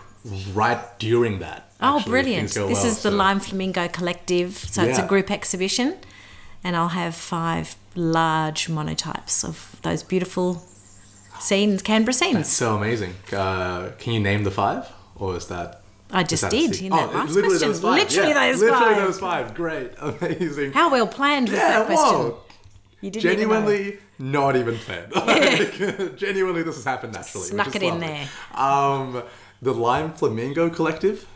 right 0.53 0.79
during 0.99 1.39
that. 1.39 1.71
Oh, 1.81 1.97
actually, 1.97 2.11
brilliant. 2.11 2.47
This 2.49 2.57
well, 2.57 2.85
is 2.85 3.03
the 3.03 3.11
Lime 3.11 3.39
Flamingo 3.39 3.87
Collective. 3.87 4.57
So 4.57 4.83
it's 4.83 4.99
a 4.99 5.05
group 5.05 5.29
exhibition. 5.29 5.97
And 6.63 6.75
I'll 6.75 6.89
have 6.89 7.13
five 7.13 7.75
large 7.95 8.67
monotypes 8.67 9.47
of 9.47 9.77
those 9.83 10.01
beautiful 10.01 10.63
scenes, 11.39 11.81
Canberra 11.81 12.13
That's 12.13 12.17
scenes. 12.17 12.47
so 12.47 12.75
amazing. 12.75 13.13
Uh, 13.31 13.91
can 13.99 14.13
you 14.13 14.19
name 14.19 14.43
the 14.43 14.51
five? 14.51 14.91
Or 15.15 15.35
is 15.35 15.47
that. 15.47 15.81
I 16.11 16.23
just 16.23 16.41
that 16.41 16.51
did 16.51 16.81
in 16.81 16.91
that 16.91 17.09
oh, 17.09 17.13
last 17.13 17.31
literally 17.31 17.57
question. 17.57 17.67
those 17.69 17.81
five. 17.81 17.99
Literally 17.99 18.29
yeah, 18.29 18.51
those 18.51 18.61
literally 18.61 18.95
five. 18.95 19.05
those 19.05 19.19
five. 19.19 19.53
Great. 19.53 19.91
Amazing. 19.99 20.71
How 20.71 20.91
well 20.91 21.07
planned 21.07 21.49
was 21.49 21.59
that 21.59 21.85
question? 21.85 22.15
whoa. 22.15 22.39
You 23.01 23.11
didn't 23.11 23.31
even 23.31 23.49
know. 23.49 23.55
Genuinely 23.55 23.99
not 24.17 24.55
even 24.55 24.77
planned. 24.77 25.11
Like, 25.15 26.15
genuinely, 26.17 26.63
this 26.63 26.75
has 26.75 26.85
happened 26.85 27.13
naturally. 27.13 27.47
Snuck 27.47 27.75
it 27.75 27.83
in 27.83 27.99
lovely. 27.99 28.27
Um, 28.53 29.23
the 29.61 29.73
Lime 29.73 30.11
Flamingo 30.13 30.69
Collective. 30.69 31.27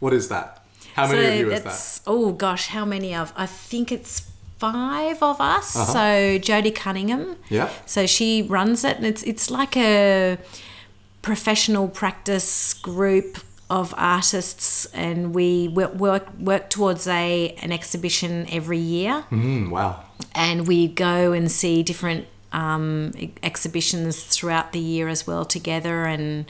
What 0.00 0.12
is 0.12 0.28
that? 0.28 0.64
How 0.94 1.08
many 1.08 1.26
of 1.26 1.34
you 1.40 1.50
is 1.52 1.62
that? 1.64 2.00
oh 2.06 2.32
gosh, 2.32 2.68
how 2.68 2.84
many 2.84 3.14
of? 3.14 3.32
I 3.36 3.46
think 3.46 3.90
it's 3.90 4.30
five 4.58 5.22
of 5.22 5.40
us. 5.40 5.74
Uh-huh. 5.76 5.92
So 5.92 6.38
Jodie 6.38 6.74
Cunningham. 6.74 7.36
Yeah. 7.48 7.68
So 7.86 8.06
she 8.06 8.42
runs 8.42 8.84
it, 8.84 8.96
and 8.98 9.06
it's 9.06 9.22
it's 9.24 9.50
like 9.50 9.76
a 9.76 10.38
professional 11.22 11.88
practice 11.88 12.74
group 12.74 13.38
of 13.70 13.94
artists, 13.96 14.86
and 14.94 15.34
we 15.34 15.68
work 15.68 15.94
work, 15.94 16.26
work 16.38 16.70
towards 16.70 17.06
a 17.08 17.56
an 17.62 17.72
exhibition 17.72 18.46
every 18.50 18.78
year, 18.78 19.24
Mm, 19.30 19.70
wow. 19.70 20.00
and 20.34 20.68
we 20.68 20.86
go 20.86 21.32
and 21.32 21.50
see 21.50 21.82
different 21.82 22.26
um, 22.52 23.12
exhibitions 23.42 24.22
throughout 24.22 24.72
the 24.72 24.78
year 24.80 25.08
as 25.08 25.26
well 25.26 25.44
together, 25.44 26.04
and 26.04 26.44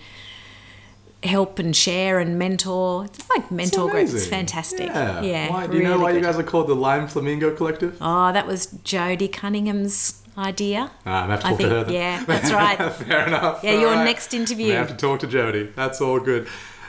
help 1.24 1.58
and 1.58 1.74
share 1.74 2.18
and 2.18 2.38
mentor. 2.38 3.06
It's 3.06 3.28
like 3.30 3.50
mentor 3.50 3.90
group. 3.90 4.08
It's 4.08 4.26
fantastic. 4.26 4.88
Yeah. 4.88 5.22
Yeah. 5.22 5.50
Why, 5.50 5.66
do 5.66 5.76
you 5.76 5.84
know 5.84 5.98
why 5.98 6.12
you 6.12 6.20
guys 6.20 6.38
are 6.38 6.42
called 6.42 6.68
the 6.68 6.74
Lime 6.74 7.08
Flamingo 7.08 7.54
Collective? 7.54 7.96
Oh, 8.00 8.32
that 8.32 8.46
was 8.46 8.66
Jodie 8.84 9.32
Cunningham's 9.32 10.22
idea. 10.36 10.90
Ah, 11.06 11.24
I'm 11.24 11.30
have 11.30 11.40
to 11.40 11.46
I 11.46 11.50
talk 11.50 11.58
think, 11.58 11.68
to 11.70 11.74
her. 11.76 11.84
Then. 11.84 11.94
yeah, 11.94 12.24
that's 12.24 12.52
right. 12.52 12.92
Fair 12.92 13.26
enough. 13.26 13.62
Yeah, 13.62 13.72
your 13.72 13.90
Alright. 13.90 14.04
next 14.04 14.34
interview. 14.34 14.72
I 14.72 14.76
have 14.76 14.88
to 14.88 14.96
talk 14.96 15.20
to 15.20 15.26
Jodie. 15.26 15.74
That's 15.74 16.00
all 16.00 16.20
good. 16.20 16.48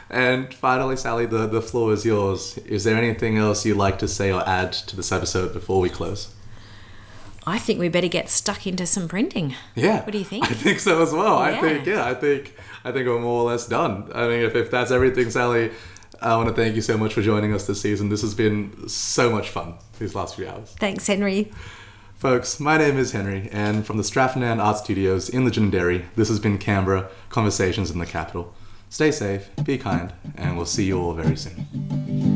And 0.10 0.54
finally, 0.54 0.98
Sally, 0.98 1.26
the, 1.26 1.48
the 1.48 1.62
floor 1.62 1.92
is 1.92 2.06
yours. 2.06 2.58
Is 2.60 2.84
there 2.84 2.96
anything 2.96 3.38
else 3.38 3.66
you'd 3.66 3.78
like 3.78 4.00
to 4.00 4.08
say 4.08 4.32
or 4.32 4.48
add 4.48 4.72
to 4.74 4.96
this 4.96 5.12
episode 5.12 5.54
before 5.54 5.80
we 5.80 5.90
close? 5.90 6.34
I 7.48 7.60
think 7.60 7.80
we 7.80 7.90
better 7.90 8.08
get 8.08 8.30
stuck 8.30 8.66
into 8.66 8.86
some 8.86 9.08
printing. 9.08 9.54
Yeah. 9.76 10.04
What 10.04 10.12
do 10.12 10.18
you 10.18 10.24
think? 10.24 10.50
I 10.50 10.54
think 10.54 10.80
so 10.80 11.02
as 11.02 11.14
well. 11.14 11.38
I 11.38 11.60
think 11.60 11.86
yeah. 11.86 12.06
I 12.06 12.14
think 12.14 12.56
I 12.84 12.92
think 12.92 13.08
we're 13.08 13.20
more 13.20 13.44
or 13.44 13.52
less 13.52 13.68
done. 13.68 14.10
I 14.14 14.28
mean, 14.28 14.42
if, 14.42 14.56
if 14.56 14.72
that's 14.72 14.92
everything, 14.92 15.30
Sally, 15.30 15.72
I 16.22 16.36
want 16.38 16.50
to 16.50 16.56
thank 16.56 16.76
you 16.76 16.82
so 16.82 16.98
much 16.98 17.14
for 17.14 17.22
joining 17.22 17.54
us 17.54 17.68
this 17.68 17.82
season. 17.82 18.10
This 18.10 18.22
has 18.22 18.34
been 18.34 18.88
so 18.90 19.30
much 19.30 19.50
fun 19.50 19.76
these 20.00 20.16
last 20.16 20.36
few 20.36 20.48
hours. 20.48 20.76
Thanks, 20.80 21.06
Henry. 21.06 21.52
Folks, 22.16 22.60
my 22.60 22.78
name 22.78 22.98
is 22.98 23.12
Henry, 23.12 23.50
and 23.52 23.86
from 23.86 23.98
the 23.98 24.04
Strathnairn 24.04 24.64
Art 24.64 24.78
Studios 24.78 25.30
in 25.30 25.44
Legendary, 25.44 26.06
this 26.16 26.30
has 26.30 26.40
been 26.40 26.58
Canberra 26.58 27.10
Conversations 27.30 27.92
in 27.92 28.00
the 28.00 28.06
Capital. 28.06 28.56
Stay 28.90 29.12
safe, 29.12 29.50
be 29.64 29.78
kind, 29.78 30.14
and 30.36 30.56
we'll 30.56 30.66
see 30.66 30.86
you 30.86 31.00
all 31.00 31.14
very 31.14 31.36
soon. 31.36 32.35